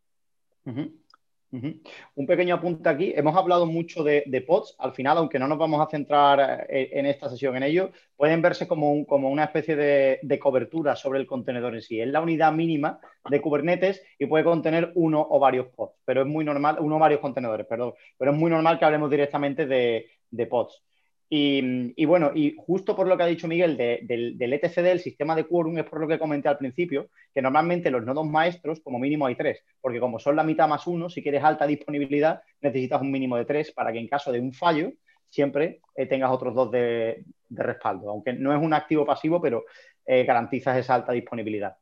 Un 1.51 2.27
pequeño 2.27 2.55
apunte 2.55 2.87
aquí. 2.89 3.11
Hemos 3.15 3.35
hablado 3.35 3.65
mucho 3.65 4.03
de, 4.03 4.43
pods. 4.45 4.75
Al 4.79 4.93
final, 4.93 5.17
aunque 5.17 5.39
no 5.39 5.47
nos 5.47 5.57
vamos 5.57 5.81
a 5.81 5.89
centrar 5.89 6.67
eh, 6.69 6.89
en, 6.93 7.05
esta 7.05 7.29
sesión 7.29 7.55
en 7.57 7.63
ello, 7.63 7.91
pueden 8.15 8.41
verse 8.41 8.67
como, 8.67 8.91
una 8.91 9.45
especie 9.45 9.75
de, 9.75 10.39
cobertura 10.39 10.95
sobre 10.95 11.19
el 11.19 11.27
contenedor 11.27 11.75
en 11.75 11.81
sí. 11.81 11.99
Es 11.99 12.07
la 12.07 12.21
unidad 12.21 12.53
mínima 12.53 12.99
de 13.29 13.41
Kubernetes 13.41 14.03
y 14.17 14.27
puede 14.27 14.43
contener 14.43 14.91
uno 14.95 15.25
o 15.29 15.39
varios 15.39 15.67
pods, 15.67 15.93
pero 16.05 16.21
es 16.21 16.27
muy 16.27 16.45
normal, 16.45 16.77
uno 16.79 16.97
o 16.97 16.99
varios 16.99 17.19
contenedores, 17.19 17.65
perdón. 17.65 17.93
Pero 18.17 18.31
es 18.31 18.37
muy 18.37 18.51
normal 18.51 18.77
que 18.77 18.85
hablemos 18.85 19.09
directamente 19.09 19.65
de 19.65 20.45
pods. 20.47 20.83
Y, 21.31 22.05
bueno, 22.05 22.31
y 22.33 22.55
justo 22.57 22.95
por 22.95 23.07
lo 23.07 23.15
que 23.15 23.21
ha 23.21 23.27
dicho 23.27 23.47
Miguel 23.47 23.77
del, 23.77 24.35
del, 24.35 24.53
etcd, 24.53 24.85
el 24.87 24.99
sistema 24.99 25.35
de 25.35 25.43
quórum, 25.43 25.77
es 25.77 25.85
por 25.85 26.01
lo 26.01 26.07
que 26.07 26.17
comenté 26.17 26.49
al 26.49 26.57
principio, 26.57 27.09
que 27.31 27.41
normalmente 27.41 27.91
los 27.91 28.03
nodos 28.03 28.25
maestros, 28.25 28.79
como 28.79 28.97
mínimo 28.97 29.27
hay 29.27 29.35
tres, 29.35 29.63
porque 29.79 29.99
como 29.99 30.17
son 30.17 30.35
la 30.35 30.43
mitad 30.43 30.67
más 30.67 30.87
uno, 30.87 31.07
si 31.07 31.21
quieres 31.21 31.43
alta 31.43 31.67
disponibilidad, 31.67 32.41
necesitas 32.61 33.01
un 33.01 33.11
mínimo 33.11 33.37
de 33.37 33.45
tres 33.45 33.71
para 33.71 33.91
que 33.91 33.99
en 33.99 34.07
caso 34.07 34.31
de 34.31 34.39
un 34.39 34.53
fallo, 34.53 34.91
siempre 35.29 35.81
eh, 35.95 36.07
tengas 36.07 36.31
otros 36.31 36.55
dos 36.55 36.71
de, 36.71 37.23
respaldo, 37.51 38.09
aunque 38.09 38.33
no 38.33 38.51
es 38.51 38.61
un 38.61 38.73
activo 38.73 39.05
pasivo, 39.05 39.39
pero 39.39 39.65
eh, 40.05 40.23
garantizas 40.23 40.77
esa 40.77 40.95
alta 40.95 41.11
disponibilidad. 41.11 41.77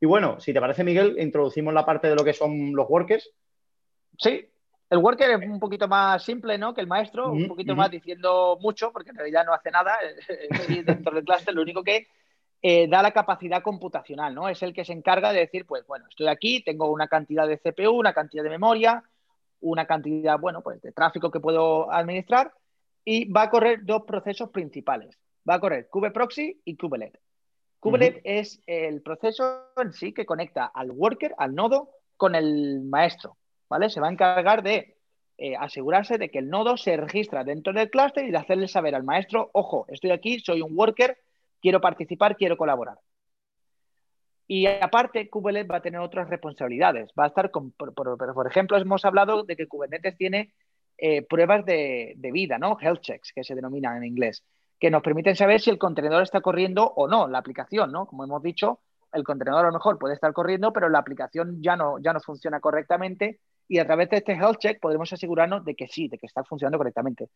Y 0.00 0.06
bueno, 0.06 0.40
si 0.40 0.52
te 0.52 0.60
parece, 0.60 0.82
Miguel, 0.82 1.16
introducimos 1.20 1.72
la 1.72 1.86
parte 1.86 2.08
de 2.08 2.16
lo 2.16 2.24
que 2.24 2.32
son 2.32 2.74
los 2.74 2.88
workers. 2.88 3.32
Sí, 4.18 4.48
el 4.92 4.98
worker 4.98 5.30
es 5.30 5.48
un 5.48 5.58
poquito 5.58 5.88
más 5.88 6.22
simple, 6.22 6.58
¿no? 6.58 6.74
Que 6.74 6.82
el 6.82 6.86
maestro, 6.86 7.32
un 7.32 7.48
poquito 7.48 7.74
más 7.74 7.90
diciendo 7.90 8.58
mucho, 8.60 8.92
porque 8.92 9.08
en 9.08 9.16
realidad 9.16 9.46
no 9.46 9.54
hace 9.54 9.70
nada 9.70 9.96
eh, 10.28 10.82
dentro 10.84 11.14
del 11.14 11.24
cluster, 11.24 11.54
lo 11.54 11.62
único 11.62 11.82
que 11.82 12.08
eh, 12.60 12.86
da 12.88 13.00
la 13.00 13.10
capacidad 13.10 13.62
computacional, 13.62 14.34
¿no? 14.34 14.50
Es 14.50 14.62
el 14.62 14.74
que 14.74 14.84
se 14.84 14.92
encarga 14.92 15.32
de 15.32 15.40
decir, 15.40 15.64
pues 15.64 15.86
bueno, 15.86 16.04
estoy 16.10 16.28
aquí, 16.28 16.62
tengo 16.62 16.90
una 16.90 17.08
cantidad 17.08 17.48
de 17.48 17.56
CPU, 17.56 17.92
una 17.92 18.12
cantidad 18.12 18.44
de 18.44 18.50
memoria, 18.50 19.02
una 19.60 19.86
cantidad, 19.86 20.38
bueno, 20.38 20.60
pues 20.60 20.82
de 20.82 20.92
tráfico 20.92 21.30
que 21.30 21.40
puedo 21.40 21.90
administrar 21.90 22.52
y 23.02 23.32
va 23.32 23.44
a 23.44 23.50
correr 23.50 23.86
dos 23.86 24.02
procesos 24.02 24.50
principales. 24.50 25.18
Va 25.48 25.54
a 25.54 25.60
correr 25.60 25.88
kubeproxy 25.88 26.60
y 26.66 26.76
kubelet. 26.76 27.18
Kubelet 27.80 28.20
es 28.24 28.62
el 28.66 29.00
proceso 29.00 29.70
en 29.78 29.94
sí 29.94 30.12
que 30.12 30.26
conecta 30.26 30.66
al 30.66 30.90
worker, 30.90 31.34
al 31.38 31.54
nodo, 31.54 31.88
con 32.18 32.34
el 32.34 32.82
maestro. 32.82 33.38
Se 33.88 34.00
va 34.00 34.08
a 34.08 34.12
encargar 34.12 34.62
de 34.62 34.96
eh, 35.38 35.56
asegurarse 35.56 36.18
de 36.18 36.30
que 36.30 36.38
el 36.38 36.48
nodo 36.50 36.76
se 36.76 36.96
registra 36.96 37.42
dentro 37.42 37.72
del 37.72 37.90
clúster 37.90 38.24
y 38.24 38.30
de 38.30 38.36
hacerle 38.36 38.68
saber 38.68 38.94
al 38.94 39.02
maestro, 39.02 39.50
ojo, 39.54 39.86
estoy 39.88 40.10
aquí, 40.10 40.38
soy 40.38 40.62
un 40.62 40.78
worker, 40.78 41.18
quiero 41.60 41.80
participar, 41.80 42.36
quiero 42.36 42.56
colaborar. 42.56 42.98
Y 44.46 44.66
aparte, 44.66 45.30
Kubernetes 45.30 45.70
va 45.70 45.76
a 45.76 45.82
tener 45.82 46.00
otras 46.00 46.28
responsabilidades. 46.28 47.10
Va 47.18 47.24
a 47.24 47.28
estar 47.28 47.50
con, 47.50 47.72
por, 47.72 48.46
ejemplo, 48.46 48.76
hemos 48.76 49.04
hablado 49.04 49.44
de 49.44 49.56
que 49.56 49.66
Kubernetes 49.66 50.16
tiene 50.16 50.52
eh, 50.98 51.22
pruebas 51.22 51.64
de, 51.64 52.12
de, 52.16 52.32
vida, 52.32 52.58
¿no? 52.58 52.76
Health 52.78 53.00
checks, 53.00 53.32
que 53.32 53.44
se 53.44 53.54
denominan 53.54 53.96
en 53.96 54.04
inglés, 54.04 54.44
que 54.78 54.90
nos 54.90 55.02
permiten 55.02 55.36
saber 55.36 55.60
si 55.60 55.70
el 55.70 55.78
contenedor 55.78 56.22
está 56.22 56.40
corriendo 56.40 56.84
o 56.84 57.08
no, 57.08 57.28
la 57.28 57.38
aplicación, 57.38 57.90
¿no? 57.90 58.06
Como 58.06 58.24
hemos 58.24 58.42
dicho, 58.42 58.80
el 59.12 59.24
contenedor 59.24 59.64
a 59.64 59.68
lo 59.68 59.72
mejor 59.72 59.98
puede 59.98 60.14
estar 60.14 60.32
corriendo, 60.32 60.72
pero 60.72 60.88
la 60.88 60.98
aplicación 60.98 61.62
ya 61.62 61.76
no, 61.76 61.98
ya 61.98 62.12
no 62.12 62.20
funciona 62.20 62.60
correctamente 62.60 63.40
y 63.72 63.78
a 63.78 63.86
través 63.86 64.10
de 64.10 64.18
este 64.18 64.34
health 64.34 64.58
check 64.58 64.78
podremos 64.80 65.10
asegurarnos 65.14 65.64
de 65.64 65.74
que 65.74 65.88
sí, 65.88 66.06
de 66.06 66.18
que 66.18 66.26
está 66.26 66.44
funcionando 66.44 66.76
correctamente. 66.76 67.30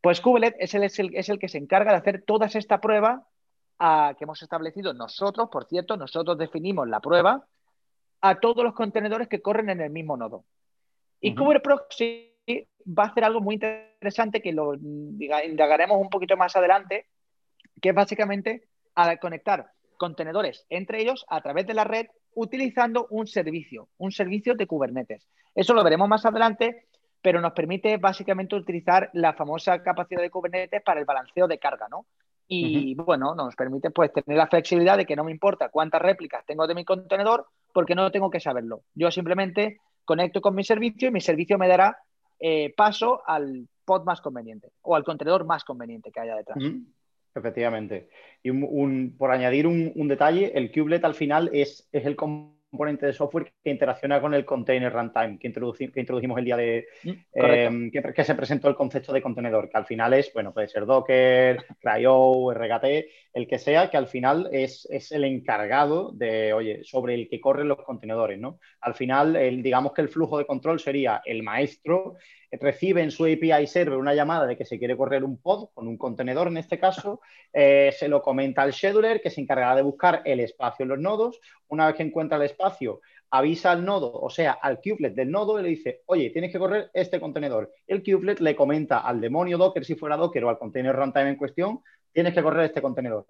Pues 0.00 0.22
Kubernetes 0.22 0.74
es 0.74 0.98
el, 0.98 1.14
es 1.14 1.28
el, 1.28 1.38
que 1.38 1.50
se 1.50 1.58
encarga 1.58 1.92
de 1.92 1.98
hacer 1.98 2.22
toda 2.26 2.46
esta 2.46 2.80
prueba 2.80 3.26
ah, 3.78 4.14
que 4.16 4.24
hemos 4.24 4.40
establecido 4.42 4.94
nosotros, 4.94 5.50
por 5.50 5.66
cierto, 5.66 5.98
nosotros 5.98 6.38
definimos 6.38 6.88
la 6.88 7.00
prueba 7.00 7.46
a 8.22 8.40
todos 8.40 8.64
los 8.64 8.72
contenedores 8.72 9.28
que 9.28 9.42
corren 9.42 9.68
en 9.68 9.82
el 9.82 9.90
mismo 9.90 10.16
nodo. 10.16 10.46
Y 11.20 11.34
Kubernetes 11.34 12.68
va 12.86 13.02
a 13.02 13.06
hacer 13.08 13.24
algo 13.24 13.42
muy 13.42 13.56
interesante 13.56 14.40
que 14.40 14.52
lo 14.52 14.76
indagaremos 14.76 16.00
un 16.00 16.08
poquito 16.08 16.38
más 16.38 16.56
adelante, 16.56 17.06
que 17.82 17.90
es 17.90 17.94
básicamente 17.94 18.66
a 18.94 19.14
conectar 19.18 19.72
contenedores 19.98 20.64
entre 20.70 21.02
ellos 21.02 21.26
a 21.28 21.42
través 21.42 21.66
de 21.66 21.74
la 21.74 21.84
red 21.84 22.06
utilizando 22.36 23.06
un 23.10 23.26
servicio, 23.26 23.88
un 23.98 24.12
servicio 24.12 24.54
de 24.54 24.66
Kubernetes. 24.66 25.26
Eso 25.54 25.74
lo 25.74 25.82
veremos 25.82 26.08
más 26.08 26.24
adelante, 26.24 26.86
pero 27.20 27.40
nos 27.40 27.52
permite 27.52 27.96
básicamente 27.96 28.54
utilizar 28.54 29.10
la 29.14 29.32
famosa 29.32 29.82
capacidad 29.82 30.20
de 30.20 30.30
Kubernetes 30.30 30.82
para 30.82 31.00
el 31.00 31.06
balanceo 31.06 31.48
de 31.48 31.58
carga, 31.58 31.88
¿no? 31.90 32.06
Y 32.48 32.94
bueno, 32.94 33.34
nos 33.34 33.56
permite 33.56 33.90
pues 33.90 34.12
tener 34.12 34.38
la 34.38 34.46
flexibilidad 34.46 34.96
de 34.96 35.04
que 35.04 35.16
no 35.16 35.24
me 35.24 35.32
importa 35.32 35.68
cuántas 35.68 36.00
réplicas 36.00 36.44
tengo 36.46 36.66
de 36.68 36.76
mi 36.76 36.84
contenedor 36.84 37.46
porque 37.72 37.96
no 37.96 38.12
tengo 38.12 38.30
que 38.30 38.38
saberlo. 38.38 38.82
Yo 38.94 39.10
simplemente 39.10 39.80
conecto 40.04 40.40
con 40.40 40.54
mi 40.54 40.62
servicio 40.62 41.08
y 41.08 41.12
mi 41.12 41.20
servicio 41.20 41.58
me 41.58 41.66
dará 41.66 41.98
eh, 42.38 42.72
paso 42.76 43.22
al 43.26 43.66
pod 43.84 44.04
más 44.04 44.20
conveniente 44.20 44.70
o 44.82 44.94
al 44.94 45.02
contenedor 45.02 45.44
más 45.44 45.64
conveniente 45.64 46.12
que 46.12 46.20
haya 46.20 46.36
detrás. 46.36 46.58
Efectivamente. 47.36 48.08
Y 48.42 48.50
por 49.10 49.30
añadir 49.30 49.66
un, 49.66 50.08
detalle, 50.08 50.52
el 50.54 50.72
kubelet 50.72 51.04
al 51.04 51.14
final 51.14 51.50
es, 51.52 51.88
el 51.92 52.16
componente 52.16 53.06
de 53.06 53.12
software 53.12 53.52
que 53.62 53.70
interacciona 53.70 54.20
con 54.20 54.34
el 54.34 54.44
container 54.44 54.92
runtime 54.92 55.38
que, 55.38 55.52
que 55.92 56.00
introdujimos 56.00 56.38
el 56.38 56.44
día 56.44 56.56
de 56.56 56.86
mm, 57.04 57.10
eh, 57.34 57.90
que, 58.14 58.24
se 58.24 58.34
presentó 58.34 58.68
el 58.68 58.74
concepto 58.74 59.12
de 59.12 59.22
contenedor, 59.22 59.68
que 59.68 59.76
al 59.76 59.86
final 59.86 60.14
es, 60.14 60.32
bueno, 60.32 60.52
puede 60.52 60.68
ser 60.68 60.86
Docker, 60.86 61.64
CRI-O, 61.80 62.52
RGT, 62.52 62.84
el 63.34 63.46
que 63.46 63.58
sea, 63.58 63.90
que 63.90 63.96
al 63.96 64.06
final 64.06 64.48
es, 64.52 64.88
el 65.10 65.24
encargado 65.24 66.12
de, 66.12 66.52
oye, 66.52 66.84
sobre 66.84 67.14
el 67.14 67.28
que 67.28 67.40
corren 67.40 67.68
los 67.68 67.82
contenedores, 67.82 68.38
¿no? 68.38 68.58
Al 68.80 68.94
final, 68.94 69.36
el, 69.36 69.62
digamos 69.62 69.92
que 69.92 70.02
el 70.02 70.08
flujo 70.08 70.38
de 70.38 70.46
control 70.46 70.80
sería 70.80 71.20
el 71.24 71.42
maestro 71.42 72.14
recibe 72.60 73.02
en 73.02 73.10
su 73.10 73.24
API 73.24 73.66
server 73.66 73.98
una 73.98 74.14
llamada 74.14 74.46
de 74.46 74.56
que 74.56 74.64
se 74.64 74.78
quiere 74.78 74.96
correr 74.96 75.24
un 75.24 75.38
pod 75.38 75.68
con 75.74 75.88
un 75.88 75.96
contenedor 75.96 76.48
en 76.48 76.56
este 76.56 76.78
caso, 76.78 77.20
eh, 77.52 77.94
se 77.96 78.08
lo 78.08 78.22
comenta 78.22 78.62
al 78.62 78.72
scheduler 78.72 79.20
que 79.20 79.30
se 79.30 79.40
encargará 79.40 79.76
de 79.76 79.82
buscar 79.82 80.22
el 80.24 80.40
espacio 80.40 80.84
en 80.84 80.88
los 80.90 80.98
nodos. 80.98 81.40
Una 81.68 81.86
vez 81.86 81.96
que 81.96 82.02
encuentra 82.02 82.36
el 82.36 82.44
espacio, 82.44 83.00
avisa 83.30 83.72
al 83.72 83.84
nodo, 83.84 84.12
o 84.12 84.30
sea, 84.30 84.52
al 84.52 84.80
kubelet 84.80 85.14
del 85.14 85.30
nodo 85.30 85.58
y 85.58 85.62
le 85.62 85.68
dice, 85.70 86.02
oye, 86.06 86.30
tienes 86.30 86.52
que 86.52 86.58
correr 86.58 86.90
este 86.94 87.20
contenedor. 87.20 87.72
El 87.86 88.02
kubelet 88.02 88.40
le 88.40 88.54
comenta 88.54 88.98
al 88.98 89.20
demonio 89.20 89.58
Docker, 89.58 89.84
si 89.84 89.94
fuera 89.94 90.16
Docker, 90.16 90.44
o 90.44 90.48
al 90.48 90.58
container 90.58 90.94
runtime 90.94 91.30
en 91.30 91.36
cuestión, 91.36 91.80
tienes 92.12 92.34
que 92.34 92.42
correr 92.42 92.66
este 92.66 92.82
contenedor. 92.82 93.26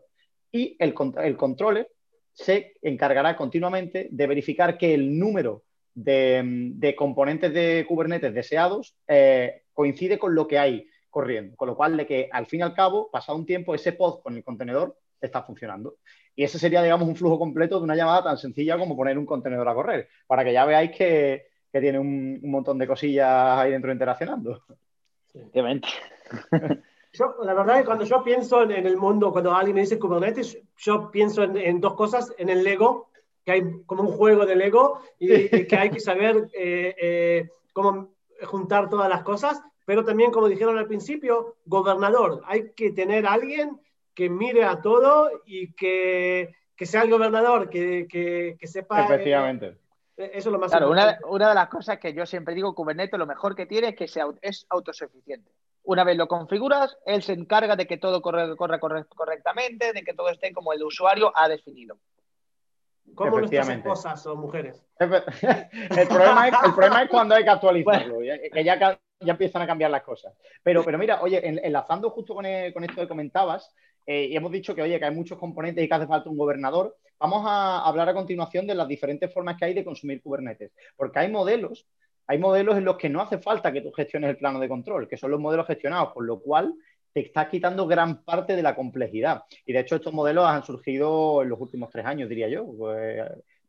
Y 0.52 0.76
el, 0.78 0.94
el 1.22 1.36
controller 1.36 1.90
se 2.32 2.74
encargará 2.82 3.34
continuamente 3.34 4.08
de 4.10 4.26
verificar 4.26 4.76
que 4.76 4.94
el 4.94 5.18
número 5.18 5.64
de, 5.96 6.94
componentes 6.96 7.52
de 7.52 7.84
Kubernetes 7.88 8.34
deseados 8.34 8.94
eh, 9.08 9.62
coincide 9.72 10.18
con 10.18 10.34
lo 10.34 10.46
que 10.46 10.58
hay 10.58 10.88
corriendo. 11.10 11.56
Con 11.56 11.68
lo 11.68 11.76
cual, 11.76 11.96
de 11.96 12.06
que 12.06 12.28
al 12.30 12.46
fin 12.46 12.60
y 12.60 12.62
al 12.62 12.74
cabo, 12.74 13.10
pasado 13.10 13.38
un 13.38 13.46
tiempo, 13.46 13.74
ese 13.74 13.92
pod 13.92 14.20
con 14.20 14.36
el 14.36 14.44
contenedor 14.44 14.98
está 15.20 15.42
funcionando. 15.42 15.96
Y 16.34 16.44
ese 16.44 16.58
sería, 16.58 16.82
digamos, 16.82 17.08
un 17.08 17.16
flujo 17.16 17.38
completo 17.38 17.78
de 17.78 17.84
una 17.84 17.96
llamada 17.96 18.22
tan 18.24 18.36
sencilla 18.36 18.78
como 18.78 18.96
poner 18.96 19.18
un 19.18 19.24
contenedor 19.24 19.66
a 19.68 19.74
correr, 19.74 20.08
para 20.26 20.44
que 20.44 20.52
ya 20.52 20.66
veáis 20.66 20.90
que, 20.90 21.46
tiene 21.72 21.98
un, 21.98 22.40
montón 22.42 22.78
de 22.78 22.86
cosillas 22.86 23.58
ahí 23.58 23.70
dentro 23.70 23.92
interaccionando. 23.92 24.62
Efectivamente. 25.34 25.88
la 27.42 27.54
verdad 27.54 27.76
es 27.76 27.80
que 27.82 27.86
cuando 27.86 28.04
yo 28.04 28.22
pienso 28.22 28.62
en, 28.62 28.70
el 28.70 28.96
mundo, 28.96 29.30
cuando 29.30 29.54
alguien 29.54 29.74
me 29.74 29.82
dice 29.82 29.98
Kubernetes, 29.98 30.58
yo 30.78 31.10
pienso 31.10 31.42
en 31.42 31.80
dos 31.80 31.94
cosas, 31.94 32.34
en 32.38 32.48
el 32.48 32.64
Lego 32.64 33.10
que 33.46 33.52
hay 33.52 33.62
como 33.86 34.02
un 34.02 34.08
juego 34.08 34.44
de 34.44 34.56
Lego 34.56 35.00
y, 35.20 35.66
que 35.66 35.76
hay 35.76 35.90
que 35.90 36.00
saber 36.00 36.48
eh, 36.52 36.94
eh, 37.00 37.48
cómo 37.72 38.10
juntar 38.42 38.90
todas 38.90 39.08
las 39.08 39.22
cosas, 39.22 39.62
pero 39.84 40.04
también, 40.04 40.32
como 40.32 40.48
dijeron 40.48 40.76
al 40.76 40.88
principio, 40.88 41.54
gobernador. 41.64 42.42
Hay 42.46 42.72
que 42.72 42.90
tener 42.90 43.24
alguien 43.24 43.80
que 44.14 44.28
mire 44.28 44.64
a 44.64 44.82
todo 44.82 45.30
y 45.46 45.72
que, 45.74 46.56
que 46.74 46.86
sea 46.86 47.02
el 47.02 47.10
gobernador, 47.10 47.70
que, 47.70 48.08
que, 48.10 48.66
sepa... 48.66 49.02
Eh, 49.02 49.04
Efectivamente. 49.04 49.78
eso 50.16 50.48
es 50.48 50.52
lo 50.52 50.58
más 50.58 50.72
claro, 50.72 50.90
una, 50.90 51.16
una, 51.28 51.50
de 51.50 51.54
las 51.54 51.68
cosas 51.68 51.98
que 52.00 52.12
yo 52.12 52.26
siempre 52.26 52.52
digo, 52.52 52.74
Kubernetes 52.74 53.16
lo 53.16 53.26
mejor 53.26 53.54
que 53.54 53.66
tiene 53.66 53.90
es 53.90 53.94
que 53.94 54.08
sea, 54.08 54.26
es 54.42 54.66
autosuficiente. 54.70 55.52
Una 55.84 56.02
vez 56.02 56.16
lo 56.16 56.26
configuras, 56.26 56.98
él 57.06 57.22
se 57.22 57.34
encarga 57.34 57.76
de 57.76 57.86
que 57.86 57.96
todo 57.96 58.20
corra 58.20 58.56
corre, 58.56 58.80
corre, 58.80 59.04
correctamente, 59.04 59.92
de 59.92 60.02
que 60.02 60.14
todo 60.14 60.30
esté 60.30 60.52
como 60.52 60.72
el 60.72 60.82
usuario 60.82 61.30
ha 61.32 61.48
definido. 61.48 61.96
¿Cómo 63.14 63.38
nuestras 63.38 63.68
esposas 63.68 64.26
o 64.26 64.36
mujeres? 64.36 64.84
el, 64.98 66.08
problema 66.08 66.48
es, 66.48 66.54
el 66.64 66.74
problema 66.74 67.02
es 67.02 67.08
cuando 67.08 67.34
hay 67.34 67.44
que 67.44 67.50
actualizarlo, 67.50 68.18
que 68.20 68.64
ya, 68.64 68.78
ya, 68.78 68.98
empiezan 69.20 69.62
a 69.62 69.66
cambiar 69.66 69.90
las 69.90 70.02
cosas. 70.02 70.34
Pero, 70.62 70.84
pero 70.84 70.98
mira, 70.98 71.20
oye, 71.22 71.40
enlazando 71.44 72.10
justo 72.10 72.34
con, 72.34 72.44
con 72.44 72.84
esto 72.84 73.00
que 73.00 73.08
comentabas, 73.08 73.74
eh, 74.06 74.28
y 74.30 74.36
hemos 74.36 74.52
dicho 74.52 74.74
que, 74.74 74.82
oye, 74.82 74.98
que 74.98 75.04
hay 75.04 75.14
muchos 75.14 75.38
componentes 75.38 75.84
y 75.84 75.88
que 75.88 75.94
hace 75.94 76.06
falta 76.06 76.30
un 76.30 76.38
gobernador, 76.38 76.96
vamos 77.18 77.44
a 77.46 77.84
hablar 77.84 78.08
a 78.08 78.14
continuación 78.14 78.66
de 78.66 78.74
las 78.74 78.86
diferentes 78.86 79.32
formas 79.32 79.56
que 79.56 79.64
hay 79.64 79.74
de 79.74 79.84
consumir 79.84 80.22
Kubernetes. 80.22 80.72
Porque 80.96 81.18
hay 81.18 81.30
modelos, 81.30 81.86
hay 82.26 82.38
modelos 82.38 82.76
en 82.76 82.84
los 82.84 82.96
que 82.96 83.08
no 83.08 83.20
hace 83.20 83.38
falta 83.38 83.72
que 83.72 83.80
tú 83.80 83.90
gestiones 83.92 84.30
el 84.30 84.36
plano 84.36 84.60
de 84.60 84.68
control, 84.68 85.08
que 85.08 85.16
son 85.16 85.30
los 85.30 85.40
modelos 85.40 85.66
gestionados, 85.66 86.12
por 86.12 86.24
lo 86.24 86.40
cual 86.40 86.72
te 87.16 87.22
está 87.22 87.48
quitando 87.48 87.86
gran 87.86 88.24
parte 88.24 88.54
de 88.54 88.62
la 88.62 88.74
complejidad. 88.74 89.44
Y 89.64 89.72
de 89.72 89.80
hecho 89.80 89.96
estos 89.96 90.12
modelos 90.12 90.44
han 90.44 90.62
surgido 90.62 91.42
en 91.42 91.48
los 91.48 91.58
últimos 91.58 91.88
tres 91.88 92.04
años, 92.04 92.28
diría 92.28 92.46
yo. 92.46 92.66
Pues, 92.76 93.22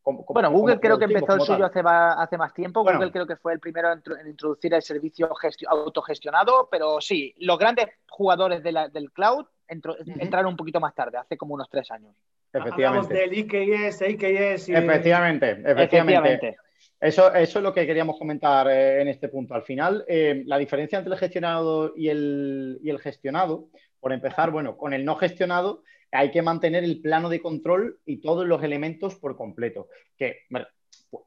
bueno, 0.03 0.51
Google 0.51 0.81
creo 0.81 0.99
que 0.99 1.05
empezó 1.05 1.36
el 1.36 1.39
suyo 1.39 1.65
hace, 1.65 1.81
hace, 1.81 2.38
más 2.38 2.53
tiempo. 2.53 2.83
Google 2.83 3.10
creo 3.10 3.25
que 3.25 3.38
fue 3.38 3.53
el 3.53 3.62
primero 3.62 3.93
en, 3.93 4.01
introducir 4.27 4.73
el 4.73 4.81
servicio 4.81 5.29
autogestionado, 5.69 6.67
pero 6.69 6.99
sí, 6.99 7.33
los 7.38 7.57
grandes 7.57 7.88
jugadores 8.10 8.62
del 8.62 9.12
cloud 9.13 9.45
entraron 9.69 10.47
un 10.47 10.57
poquito 10.57 10.81
más 10.81 10.93
tarde, 10.93 11.17
hace 11.17 11.38
como 11.38 11.53
unos 11.53 11.69
tres 11.69 11.89
años. 11.89 12.13
Efectivamente. 12.51 12.86
Hablamos 12.86 13.07
del 13.07 13.33
IKS, 13.33 14.01
IKS. 14.10 14.69
efectivamente, 14.71 15.62
efectivamente. 15.63 16.57
Eso, 16.99 17.31
es 17.33 17.53
lo 17.55 17.73
que 17.73 17.86
queríamos 17.86 18.17
comentar 18.17 18.67
eh, 18.67 19.01
en 19.01 19.07
este 19.07 19.29
punto. 19.29 19.53
Al 19.53 19.62
final, 19.62 20.03
eh, 20.07 20.41
la 20.45 20.57
diferencia 20.57 20.97
entre 20.97 21.13
el 21.13 21.19
gestionado 21.19 21.93
y 21.95 22.10
el, 22.10 22.79
y 22.81 22.89
el, 22.89 22.99
gestionado, 22.99 23.69
por 23.99 24.13
empezar, 24.13 24.49
bueno, 24.49 24.77
con 24.77 24.93
el 24.93 25.05
no 25.05 25.15
gestionado 25.15 25.83
hay 26.12 26.31
que 26.31 26.41
mantener 26.41 26.83
el 26.83 27.01
plano 27.01 27.29
de 27.29 27.41
control 27.41 27.99
y 28.05 28.17
todos 28.17 28.47
los 28.47 28.63
elementos 28.63 29.15
por 29.15 29.36
completo, 29.36 29.89
que 30.17 30.39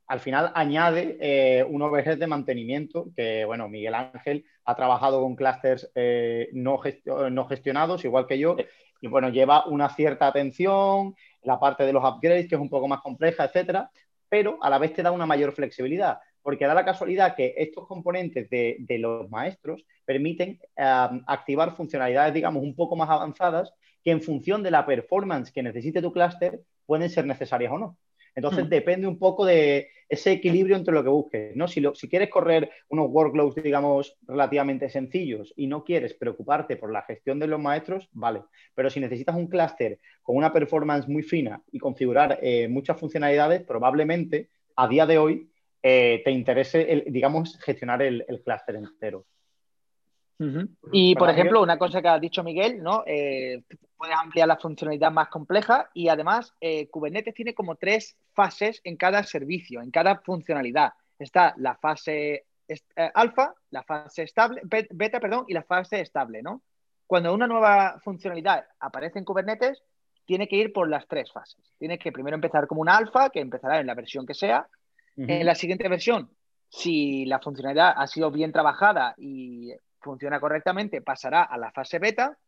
al 0.06 0.20
final 0.20 0.50
añade 0.54 1.18
eh, 1.20 1.64
un 1.68 1.83
overhead 1.83 2.18
de 2.18 2.26
mantenimiento 2.26 3.11
que, 3.14 3.44
bueno, 3.44 3.68
Miguel 3.68 3.94
Ángel 3.94 4.46
ha 4.64 4.74
trabajado 4.74 5.20
con 5.20 5.37
clusters 5.37 5.92
no, 6.52 6.80
no 7.30 7.46
gestionados, 7.46 8.04
igual 8.04 8.26
que 8.26 8.38
yo, 8.38 8.56
y 9.02 9.06
bueno, 9.06 9.28
lleva 9.28 9.66
una 9.66 9.90
cierta 9.90 10.26
atención, 10.26 11.14
la 11.42 11.61
parte 11.61 11.85
de 11.85 11.92
los 11.92 12.02
upgrades, 12.02 12.48
que 12.48 12.54
es 12.54 12.61
un 12.61 12.70
poco 12.70 12.88
más 12.88 13.02
compleja, 13.02 13.44
etcétera, 13.44 13.90
pero 14.31 14.59
a 14.62 14.71
la 14.71 14.79
vez 14.79 14.95
te 14.95 15.03
da 15.03 15.11
una 15.11 15.27
mayor 15.27 15.53
flexibilidad, 15.53 16.21
porque 16.40 16.66
da 16.66 16.73
la 16.73 16.85
casualidad 16.87 17.35
que 17.37 17.53
estos 17.59 17.87
componentes 17.87 18.49
de, 18.49 18.99
los 18.99 19.29
maestros 19.29 19.85
permiten 20.07 20.59
activar 20.77 21.77
funcionalidades, 21.77 22.33
digamos, 22.33 22.62
un 22.62 22.75
poco 22.75 22.97
más 22.97 23.11
avanzadas 23.11 23.75
que 24.03 24.12
en 24.12 24.23
función 24.23 24.62
de 24.62 24.71
la 24.71 24.87
performance 24.87 25.53
que 25.53 25.62
necesite 25.62 26.01
tu 26.01 26.12
clúster 26.12 26.62
pueden 26.87 27.11
ser 27.11 27.27
necesarias 27.27 27.73
o 27.73 27.79
no. 27.79 27.99
Entonces, 28.35 28.64
hmm. 28.64 28.69
depende 28.69 29.07
un 29.07 29.19
poco 29.19 29.45
de 29.45 29.90
ese 30.11 30.33
equilibrio 30.33 30.77
entre 30.77 30.92
lo 30.92 31.05
que 31.05 31.09
busques. 31.09 31.57
¿no? 31.57 31.68
Si, 31.68 31.83
si 31.94 32.09
quieres 32.09 32.29
correr 32.29 32.70
unos 32.88 33.09
workloads, 33.11 33.62
digamos, 33.62 34.18
relativamente 34.27 34.90
sencillos 34.90 35.55
y 35.57 35.68
no 35.68 35.85
quieres 35.85 36.14
preocuparte 36.14 36.77
por 36.77 36.92
la 36.92 37.03
gestión 37.03 37.38
de 37.38 37.46
los 37.46 37.61
maestros, 37.61 38.09
vale. 38.12 38.42
Pero 38.75 38.90
si 38.90 38.99
necesitas 38.99 39.37
un 39.37 39.46
clúster 39.46 39.99
con 40.23 40.37
una 40.37 40.53
performance 40.53 41.09
muy 41.09 41.23
fina 41.23 41.62
y 41.70 41.79
configurar 41.79 42.40
eh, 42.42 42.66
muchas 42.68 42.99
funcionalidades, 42.99 43.62
probablemente 43.62 44.51
a 44.75 44.88
día 44.88 45.07
de 45.07 45.18
hoy 45.18 45.49
eh, 45.83 46.20
te 46.25 46.33
interese, 46.33 47.05
digamos, 47.07 47.57
gestionar 47.61 48.03
el, 48.03 48.25
el 48.29 48.42
clúster 48.42 48.75
entero. 48.75 49.25
Y, 50.90 51.14
por 51.16 51.29
ejemplo, 51.29 51.62
una 51.62 51.79
cosa 51.79 52.01
que 52.01 52.09
ha 52.09 52.18
dicho 52.18 52.42
Miguel, 52.42 52.83
¿no? 52.83 53.05
Eh, 53.07 53.62
puedes 53.96 54.16
ampliar 54.16 54.49
la 54.49 54.57
funcionalidad 54.57 55.12
más 55.12 55.29
compleja 55.29 55.90
y 55.92 56.09
además 56.09 56.55
eh, 56.61 56.88
Kubernetes 56.88 57.35
tiene 57.35 57.53
como 57.53 57.77
tres 57.77 58.16
fases 58.35 58.81
en 58.85 58.97
cada 58.97 59.23
servicio, 59.23 59.81
en 59.83 59.90
cada 59.90 60.21
funcionalidad. 60.21 60.93
Está 61.19 61.55
la 61.59 61.77
fase 61.77 62.47
eh, 62.69 63.11
alfa, 63.14 63.55
la 63.71 63.83
fase 63.83 64.23
estable, 64.23 64.62
beta, 64.64 65.21
perdón, 65.21 65.45
y 65.49 65.55
la 65.55 65.64
fase 65.64 66.01
estable, 66.01 66.43
¿no? 66.43 66.62
Cuando 67.07 67.35
una 67.35 67.49
nueva 67.49 67.99
funcionalidad 68.05 68.64
aparece 68.79 69.19
en 69.19 69.25
Kubernetes, 69.25 69.83
tiene 70.25 70.47
que 70.47 70.57
ir 70.57 70.73
por 70.73 70.88
las 70.88 71.09
tres 71.09 71.33
fases. 71.33 71.75
Tiene 71.79 71.99
que 71.99 72.12
primero 72.12 72.37
empezar 72.37 72.69
como 72.69 72.83
una 72.83 72.97
alfa, 72.97 73.31
que 73.31 73.40
empezará 73.40 73.81
en 73.81 73.87
la 73.87 73.95
versión 73.95 74.27
que 74.27 74.35
sea. 74.35 74.69
En 75.16 75.45
la 75.45 75.55
siguiente 75.55 75.88
versión, 75.88 76.31
si 76.71 77.27
la 77.27 77.40
funcionalidad 77.40 77.93
ha 77.97 78.07
sido 78.07 78.31
bien 78.31 78.53
trabajada 78.53 79.14
y 79.19 79.73
funciona 80.01 80.40
correctamente, 80.40 81.03
pasará 81.03 81.43
a 81.43 81.59
la 81.59 81.73
fase 81.73 81.99
beta 81.99 82.38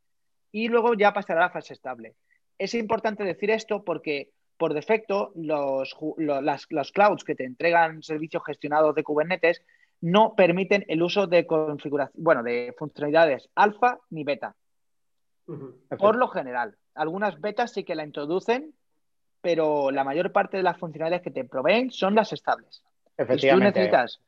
y 0.53 0.69
luego 0.69 0.95
ya 0.95 1.13
pasará 1.13 1.41
a 1.41 1.47
la 1.47 1.53
fase 1.53 1.75
estable. 1.75 2.15
Es 2.57 2.75
importante 2.75 3.25
decir 3.25 3.51
esto 3.51 3.85
porque 3.85 4.31
por 4.63 4.75
defecto 4.75 5.33
los, 5.35 5.97
los, 6.19 6.93
clouds 6.93 7.25
que 7.25 7.35
te 7.35 7.43
entregan 7.43 8.01
servicios 8.05 8.45
gestionados 8.47 8.95
de 8.95 9.03
Kubernetes 9.03 9.61
no 10.01 10.37
permiten 10.37 10.85
el 10.87 11.03
uso 11.03 11.27
de 11.27 11.49
configuración, 11.49 12.23
bueno, 12.23 12.45
de 12.45 12.73
funcionalidades 12.79 13.51
alfa 13.57 13.99
ni 14.11 14.23
beta. 14.23 14.55
Por 15.99 16.15
lo 16.15 16.29
general, 16.29 16.77
algunas 16.95 17.41
betas 17.41 17.73
sí 17.73 17.83
que 17.83 17.97
la 17.97 18.05
introducen, 18.05 18.73
pero 19.41 19.91
la 19.91 20.05
mayor 20.05 20.31
parte 20.31 20.59
de 20.59 20.63
las 20.63 20.79
funcionalidades 20.79 21.25
que 21.25 21.33
te 21.33 21.43
proveen 21.45 21.91
son 21.91 22.15
las 22.15 22.33
estables. 22.33 22.85
Efectivamente. 23.17 23.41
si 23.41 23.51
tú 23.51 23.81
necesitas, 23.81 24.21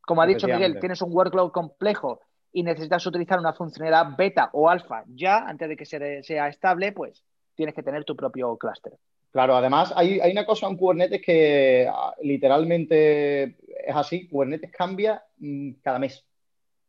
como 0.00 0.22
ha 0.22 0.26
dicho 0.26 0.46
Miguel, 0.46 0.80
tienes 0.80 1.02
un 1.02 1.12
workload 1.12 1.52
complejo 1.52 2.22
y 2.52 2.62
necesitas 2.62 3.04
utilizar 3.04 3.38
una 3.38 3.52
funcionalidad 3.52 4.16
beta 4.16 4.48
o 4.54 4.70
alfa 4.70 5.04
ya 5.08 5.40
antes 5.46 5.68
de 5.68 5.76
que 5.76 5.84
sea 5.84 6.48
estable, 6.48 6.92
pues 6.92 7.22
tienes 7.54 7.74
que 7.74 7.82
tener 7.82 8.06
tu 8.06 8.16
propio 8.16 8.56
clúster. 8.56 8.94
Claro, 9.38 9.54
además 9.54 9.92
hay, 9.94 10.18
una 10.32 10.44
cosa 10.44 10.66
en 10.66 10.76
Kubernetes 10.76 11.22
que 11.22 11.86
ah, 11.88 12.12
literalmente 12.22 13.44
es 13.86 13.94
así, 13.94 14.26
Kubernetes 14.26 14.72
cambia 14.72 15.22
mm, 15.36 15.74
cada 15.80 16.00
mes. 16.00 16.26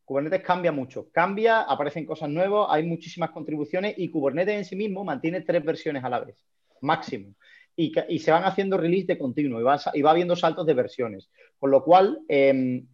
Kubernetes 0.04 0.42
cambia 0.42 0.72
mucho, 0.72 1.12
cambia, 1.12 1.62
aparecen 1.62 2.08
cosas 2.08 2.28
nuevas, 2.28 2.66
hay 2.72 2.88
muchísimas 2.88 3.30
contribuciones 3.30 3.94
y 3.98 4.10
Kubernetes 4.10 4.56
en 4.56 4.66
sí 4.66 4.76
mismo 4.76 5.04
mantiene 5.04 5.42
tres 5.42 5.64
versiones 5.64 6.04
a 6.04 6.10
la 6.10 6.22
vez, 6.22 6.44
máximo. 6.82 7.36
y, 7.76 8.18
se 8.18 8.32
van 8.32 8.44
haciendo 8.46 8.78
release 8.78 9.06
de 9.06 9.20
continuo 9.20 9.60
y 9.60 9.64
va, 9.64 9.80
y 9.94 10.04
habiendo 10.04 10.36
saltos 10.36 10.66
de 10.66 10.74
versiones. 10.74 11.30
Con 11.60 11.70
lo 11.70 11.84
cual, 11.84 12.20
em, 12.28 12.88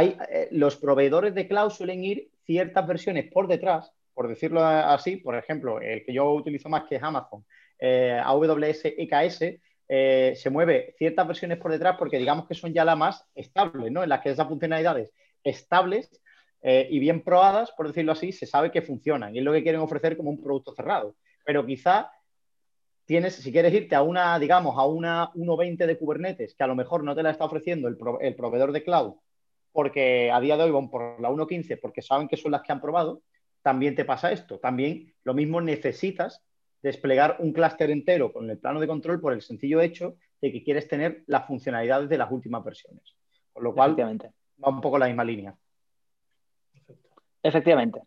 eh, 0.00 0.48
los 0.52 0.76
proveedores 0.76 1.34
de 1.34 1.48
cloud 1.48 1.70
suelen 1.70 2.04
ir 2.04 2.30
ciertas 2.44 2.86
versiones 2.86 3.32
por 3.32 3.48
detrás, 3.48 3.90
por 4.14 4.28
decirlo 4.28 4.64
así, 4.64 5.16
por 5.16 5.34
ejemplo, 5.34 5.80
el 5.80 6.04
que 6.04 6.12
yo 6.12 6.30
utilizo 6.32 6.68
más 6.68 6.84
que 6.84 6.94
es 6.94 7.02
Amazon, 7.02 7.44
eh, 7.78 8.20
AWS 8.22 8.84
EKS, 8.84 9.60
eh, 9.88 10.34
se 10.36 10.50
mueve 10.50 10.94
ciertas 10.98 11.26
versiones 11.26 11.58
por 11.58 11.70
detrás 11.70 11.96
porque 11.96 12.18
digamos 12.18 12.48
que 12.48 12.54
son 12.54 12.72
ya 12.72 12.84
las 12.84 12.98
más 12.98 13.24
estables, 13.34 13.92
¿no? 13.92 14.02
En 14.02 14.08
las 14.08 14.20
que 14.20 14.30
esas 14.30 14.48
funcionalidades 14.48 15.12
estables 15.44 16.10
eh, 16.62 16.88
y 16.90 16.98
bien 16.98 17.22
probadas, 17.22 17.70
por 17.72 17.86
decirlo 17.86 18.12
así, 18.12 18.32
se 18.32 18.46
sabe 18.46 18.72
que 18.72 18.82
funcionan 18.82 19.34
y 19.34 19.38
es 19.38 19.44
lo 19.44 19.52
que 19.52 19.62
quieren 19.62 19.80
ofrecer 19.80 20.16
como 20.16 20.30
un 20.30 20.42
producto 20.42 20.72
cerrado. 20.74 21.14
Pero 21.44 21.64
quizá 21.64 22.10
tienes, 23.04 23.36
si 23.36 23.52
quieres 23.52 23.72
irte 23.72 23.94
a 23.94 24.02
una, 24.02 24.38
digamos, 24.40 24.76
a 24.76 24.84
una 24.84 25.30
1.20 25.34 25.86
de 25.86 25.96
Kubernetes, 25.96 26.54
que 26.56 26.64
a 26.64 26.66
lo 26.66 26.74
mejor 26.74 27.04
no 27.04 27.14
te 27.14 27.22
la 27.22 27.30
está 27.30 27.44
ofreciendo 27.44 27.86
el, 27.86 27.96
el 28.20 28.34
proveedor 28.34 28.72
de 28.72 28.82
cloud, 28.82 29.14
porque 29.70 30.32
a 30.32 30.40
día 30.40 30.56
de 30.56 30.64
hoy 30.64 30.72
van 30.72 30.90
por 30.90 31.20
la 31.20 31.30
1.15 31.30 31.78
porque 31.80 32.02
saben 32.02 32.26
que 32.26 32.36
son 32.36 32.50
las 32.50 32.62
que 32.62 32.72
han 32.72 32.80
probado, 32.80 33.22
también 33.62 33.94
te 33.94 34.04
pasa 34.04 34.32
esto. 34.32 34.58
También 34.58 35.14
lo 35.22 35.34
mismo 35.34 35.60
necesitas 35.60 36.42
desplegar 36.86 37.36
un 37.40 37.52
clúster 37.52 37.90
entero 37.90 38.32
con 38.32 38.48
el 38.48 38.58
plano 38.58 38.78
de 38.78 38.86
control 38.86 39.20
por 39.20 39.32
el 39.32 39.42
sencillo 39.42 39.80
hecho 39.80 40.14
de 40.40 40.52
que 40.52 40.62
quieres 40.62 40.86
tener 40.86 41.24
las 41.26 41.44
funcionalidades 41.44 42.08
de 42.08 42.16
las 42.16 42.30
últimas 42.30 42.62
versiones. 42.62 43.02
Con 43.52 43.64
lo 43.64 43.74
cual, 43.74 43.96
va 43.98 44.68
un 44.68 44.80
poco 44.80 44.96
la 44.96 45.06
misma 45.06 45.24
línea. 45.24 45.52
Efectivamente. 47.42 48.02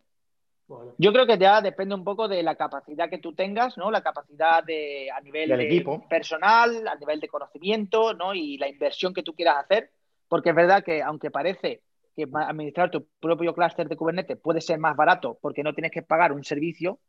Yo 0.97 1.11
creo 1.11 1.25
que 1.25 1.37
ya 1.37 1.61
depende 1.61 1.93
un 1.93 2.05
poco 2.05 2.29
de 2.29 2.41
la 2.41 2.55
capacidad 2.55 3.09
que 3.09 3.17
tú 3.17 3.33
tengas, 3.33 3.77
¿no? 3.77 3.91
La 3.91 4.01
capacidad 4.01 4.63
de, 4.63 5.09
a 5.11 5.19
nivel 5.19 5.49
de 5.49 5.65
equipo. 5.65 6.07
personal, 6.07 6.87
a 6.87 6.95
nivel 6.95 7.19
de 7.19 7.27
conocimiento, 7.27 8.13
¿no? 8.13 8.33
Y 8.33 8.57
la 8.57 8.69
inversión 8.69 9.13
que 9.13 9.23
tú 9.23 9.33
quieras 9.33 9.65
hacer. 9.65 9.91
Porque 10.29 10.51
es 10.51 10.55
verdad 10.55 10.83
que, 10.85 11.01
aunque 11.01 11.31
parece 11.31 11.81
que 12.15 12.27
administrar 12.33 12.91
tu 12.91 13.07
propio 13.19 13.53
clúster 13.53 13.89
de 13.89 13.97
Kubernetes 13.97 14.37
puede 14.37 14.61
ser 14.61 14.79
más 14.79 14.95
barato 14.95 15.37
porque 15.41 15.63
no 15.63 15.73
tienes 15.73 15.91
que 15.91 16.03
pagar 16.03 16.31
un 16.31 16.43
servicio, 16.43 16.99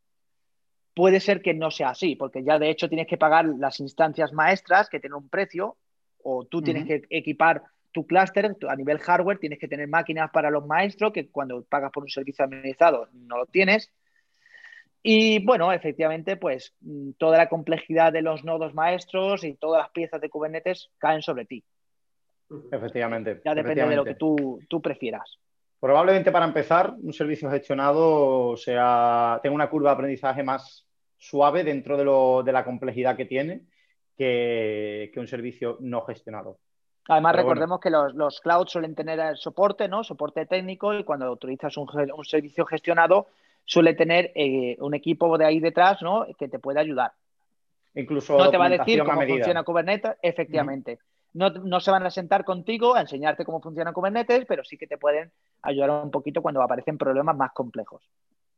puede 0.93 1.19
ser 1.19 1.41
que 1.41 1.53
no 1.53 1.71
sea 1.71 1.89
así, 1.89 2.15
porque 2.15 2.43
ya 2.43 2.59
de 2.59 2.69
hecho 2.69 2.89
tienes 2.89 3.07
que 3.07 3.17
pagar 3.17 3.45
las 3.45 3.79
instancias 3.79 4.33
maestras 4.33 4.89
que 4.89 4.99
tienen 4.99 5.17
un 5.17 5.29
precio, 5.29 5.77
o 6.23 6.45
tú 6.45 6.61
tienes 6.61 6.85
que 6.85 7.01
equipar 7.09 7.63
tu 7.91 8.05
clúster 8.05 8.55
a 8.67 8.75
nivel 8.75 8.99
hardware, 8.99 9.39
tienes 9.39 9.59
que 9.59 9.67
tener 9.67 9.87
máquinas 9.87 10.29
para 10.31 10.49
los 10.49 10.65
maestros, 10.65 11.11
que 11.11 11.29
cuando 11.29 11.63
pagas 11.63 11.91
por 11.91 12.03
un 12.03 12.09
servicio 12.09 12.45
administrado 12.45 13.07
no 13.13 13.37
lo 13.37 13.45
tienes. 13.45 13.91
Y 15.03 15.43
bueno, 15.43 15.71
efectivamente, 15.73 16.37
pues 16.37 16.73
mm, 16.81 17.11
toda 17.17 17.37
la 17.37 17.49
complejidad 17.49 18.13
de 18.13 18.21
los 18.21 18.43
nodos 18.43 18.73
maestros 18.73 19.43
y 19.43 19.55
todas 19.55 19.81
las 19.81 19.91
piezas 19.91 20.21
de 20.21 20.29
Kubernetes 20.29 20.91
caen 20.99 21.21
sobre 21.21 21.45
ti. 21.45 21.63
Efectivamente. 22.71 23.41
Ya 23.43 23.55
depende 23.55 23.87
de 23.87 23.95
lo 23.95 24.05
que 24.05 24.15
tú, 24.15 24.59
tú, 24.67 24.81
prefieras. 24.81 25.39
Probablemente 25.81 26.31
para 26.31 26.45
empezar, 26.45 26.93
un 27.01 27.11
servicio 27.11 27.49
gestionado 27.49 28.55
sea, 28.55 29.39
tenga 29.41 29.55
una 29.55 29.67
curva 29.67 29.89
de 29.89 29.95
aprendizaje 29.95 30.43
más 30.43 30.87
suave 31.17 31.63
dentro 31.63 31.97
de, 31.97 32.03
lo, 32.03 32.43
de 32.43 32.51
la 32.51 32.63
complejidad 32.63 33.17
que 33.17 33.25
tiene 33.25 33.63
que, 34.15 35.09
que 35.11 35.19
un 35.19 35.27
servicio 35.27 35.77
no 35.79 36.01
gestionado. 36.01 36.59
Además, 37.07 37.35
recordemos 37.35 37.79
que 37.79 37.89
los, 37.89 38.13
los, 38.13 38.39
clouds 38.41 38.71
suelen 38.71 38.93
tener 38.93 39.35
soporte, 39.37 39.87
¿no? 39.87 40.03
Soporte 40.03 40.45
técnico 40.45 40.93
y 40.93 41.03
cuando 41.03 41.31
utilizas 41.31 41.75
un, 41.77 41.87
un 42.15 42.25
servicio 42.25 42.63
gestionado 42.63 43.29
suele 43.65 43.95
tener 43.95 44.31
eh, 44.35 44.77
un 44.79 44.93
equipo 44.93 45.35
de 45.35 45.45
ahí 45.45 45.59
detrás, 45.59 46.03
¿no? 46.03 46.27
Que 46.37 46.47
te 46.47 46.59
puede 46.59 46.79
ayudar. 46.79 47.11
Incluso 47.95 48.37
no 48.37 48.51
te 48.51 48.57
va 48.57 48.67
a 48.67 48.69
decir 48.69 49.03
cómo 49.03 49.21
funciona 49.25 49.63
Kubernetes, 49.63 50.13
efectivamente. 50.21 50.99
No, 51.33 51.49
no, 51.49 51.79
se 51.79 51.91
van 51.91 52.05
a 52.05 52.11
sentar 52.11 52.43
contigo 52.43 52.95
a 52.95 53.01
enseñarte 53.01 53.45
cómo 53.45 53.61
funciona 53.61 53.93
Kubernetes, 53.93 54.45
pero 54.45 54.63
sí 54.63 54.77
que 54.77 54.87
te 54.87 54.97
pueden 54.97 55.31
ayudar 55.61 55.89
un 56.03 56.11
poquito 56.11 56.41
cuando 56.41 56.61
aparecen 56.61 56.97
problemas 56.97 57.35
más 57.35 57.51
complejos 57.53 58.03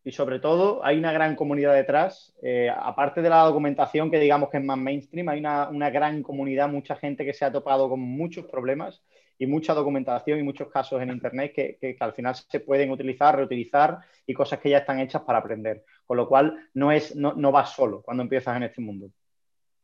y 0.03 0.11
sobre 0.11 0.39
todo 0.39 0.83
hay 0.83 0.97
una 0.97 1.11
gran 1.11 1.35
comunidad 1.35 1.73
detrás. 1.73 2.33
Eh, 2.41 2.69
aparte 2.69 3.21
de 3.21 3.29
la 3.29 3.43
documentación 3.43 4.11
que 4.11 4.19
digamos 4.19 4.49
que 4.49 4.57
es 4.57 4.63
más 4.63 4.77
mainstream, 4.77 5.29
hay 5.29 5.39
una, 5.39 5.89
gran 5.89 6.23
comunidad, 6.23 6.67
mucha 6.67 6.95
gente 6.95 7.25
que 7.25 7.33
se 7.33 7.45
ha 7.45 7.51
topado 7.51 7.89
con 7.89 8.01
muchos 8.01 8.45
problemas 8.45 9.01
y 9.39 9.47
mucha 9.47 9.73
documentación 9.73 10.39
y 10.39 10.43
muchos 10.43 10.69
casos 10.69 11.01
en 11.01 11.09
Internet 11.09 11.53
que, 11.53 11.97
al 11.99 12.13
final 12.13 12.35
se 12.35 12.59
pueden 12.59 12.91
utilizar, 12.91 13.35
reutilizar 13.35 13.99
y 14.27 14.33
cosas 14.33 14.59
que 14.59 14.69
ya 14.69 14.79
están 14.79 14.99
hechas 14.99 15.21
para 15.21 15.39
aprender. 15.39 15.85
Con 16.05 16.17
lo 16.17 16.27
cual 16.27 16.69
no, 16.73 16.91
es, 16.91 17.15
no, 17.15 17.33
no 17.33 17.51
vas 17.51 17.69
solo 17.71 18.01
cuando 18.01 18.23
empiezas 18.23 18.57
en 18.57 18.63
este 18.63 18.81
mundo. 18.81 19.09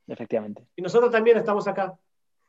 Efectivamente. 0.06 0.66
Y 0.76 0.82
nosotros 0.82 1.12
también 1.12 1.38
estamos 1.38 1.68
acá. 1.68 1.98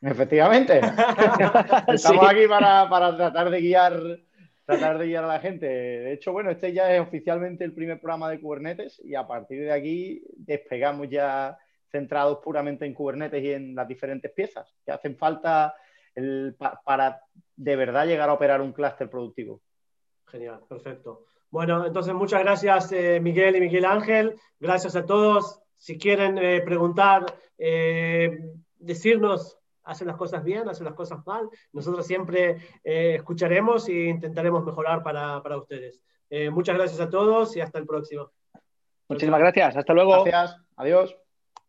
Efectivamente. 0.03 0.81
Estamos 1.89 2.29
aquí 2.29 2.47
para, 2.49 2.89
para 2.89 3.17
tratar 3.17 3.51
de 3.51 3.61
guiar 3.61 4.21
tratar 4.65 4.99
de 4.99 5.07
guiar 5.07 5.25
a 5.25 5.29
la 5.29 5.41
gente. 5.41 5.67
De 5.67 6.13
hecho, 6.13 6.33
bueno, 6.33 6.51
este 6.51 6.73
ya 6.73 6.95
es 6.95 7.01
oficialmente 7.01 7.65
el 7.65 7.75
primer 7.75 8.01
programa 8.01 8.31
de 8.31 8.41
Kubernetes 8.41 9.01
y 9.05 9.15
a 9.15 9.27
partir 9.27 9.63
de 9.63 9.73
aquí 9.73 10.23
despegamos 10.37 11.09
ya 11.09 11.59
centrados 11.91 12.39
puramente 12.39 12.87
en 12.87 12.95
Kubernetes 12.95 13.43
y 13.43 13.53
en 13.53 13.75
las 13.75 13.89
diferentes 13.89 14.31
piezas 14.31 14.73
que 14.85 14.93
hacen 14.93 15.17
falta 15.17 15.75
para 16.85 17.23
de 17.57 17.77
verdad 17.77 18.07
llegar 18.07 18.29
a 18.29 18.35
operar 18.35 18.61
un 18.61 18.73
clúster 18.73 19.11
productivo. 19.11 19.61
Genial, 20.27 20.61
perfecto. 20.69 21.27
Bueno, 21.51 21.85
entonces 21.85 22.15
muchas 22.15 22.41
gracias 22.41 22.93
eh, 22.93 23.19
Miguel 23.21 23.57
y 23.57 23.61
Miguel 23.61 23.85
Ángel. 23.85 24.37
Gracias 24.61 24.95
a 24.95 25.05
todos. 25.05 25.61
Si 25.77 25.99
quieren 25.99 26.39
eh, 26.39 26.63
preguntar, 26.65 27.27
eh, 27.59 28.39
decirnos 28.79 29.60
hacen 29.85 30.07
las 30.07 30.16
cosas 30.16 30.45
bien, 30.45 30.69
hacen 30.69 30.85
las 30.85 30.95
cosas 30.95 31.25
mal. 31.27 31.49
Nosotros 31.73 32.07
siempre 32.07 32.57
eh, 32.85 33.14
escucharemos 33.16 33.88
e 33.88 34.09
intentaremos 34.09 34.64
mejorar 34.64 35.03
para, 35.03 35.43
para 35.43 35.59
ustedes. 35.59 36.01
Eh, 36.29 36.51
muchas 36.51 36.77
gracias 36.77 37.01
a 37.01 37.11
todos 37.11 37.57
y 37.57 37.61
hasta 37.61 37.79
el 37.79 37.87
próximo. 37.87 38.31
Muchísimas 39.09 39.40
gracias. 39.40 39.77
Hasta 39.77 39.93
luego. 39.93 40.25
Gracias. 40.25 40.57
Adiós. 40.77 41.16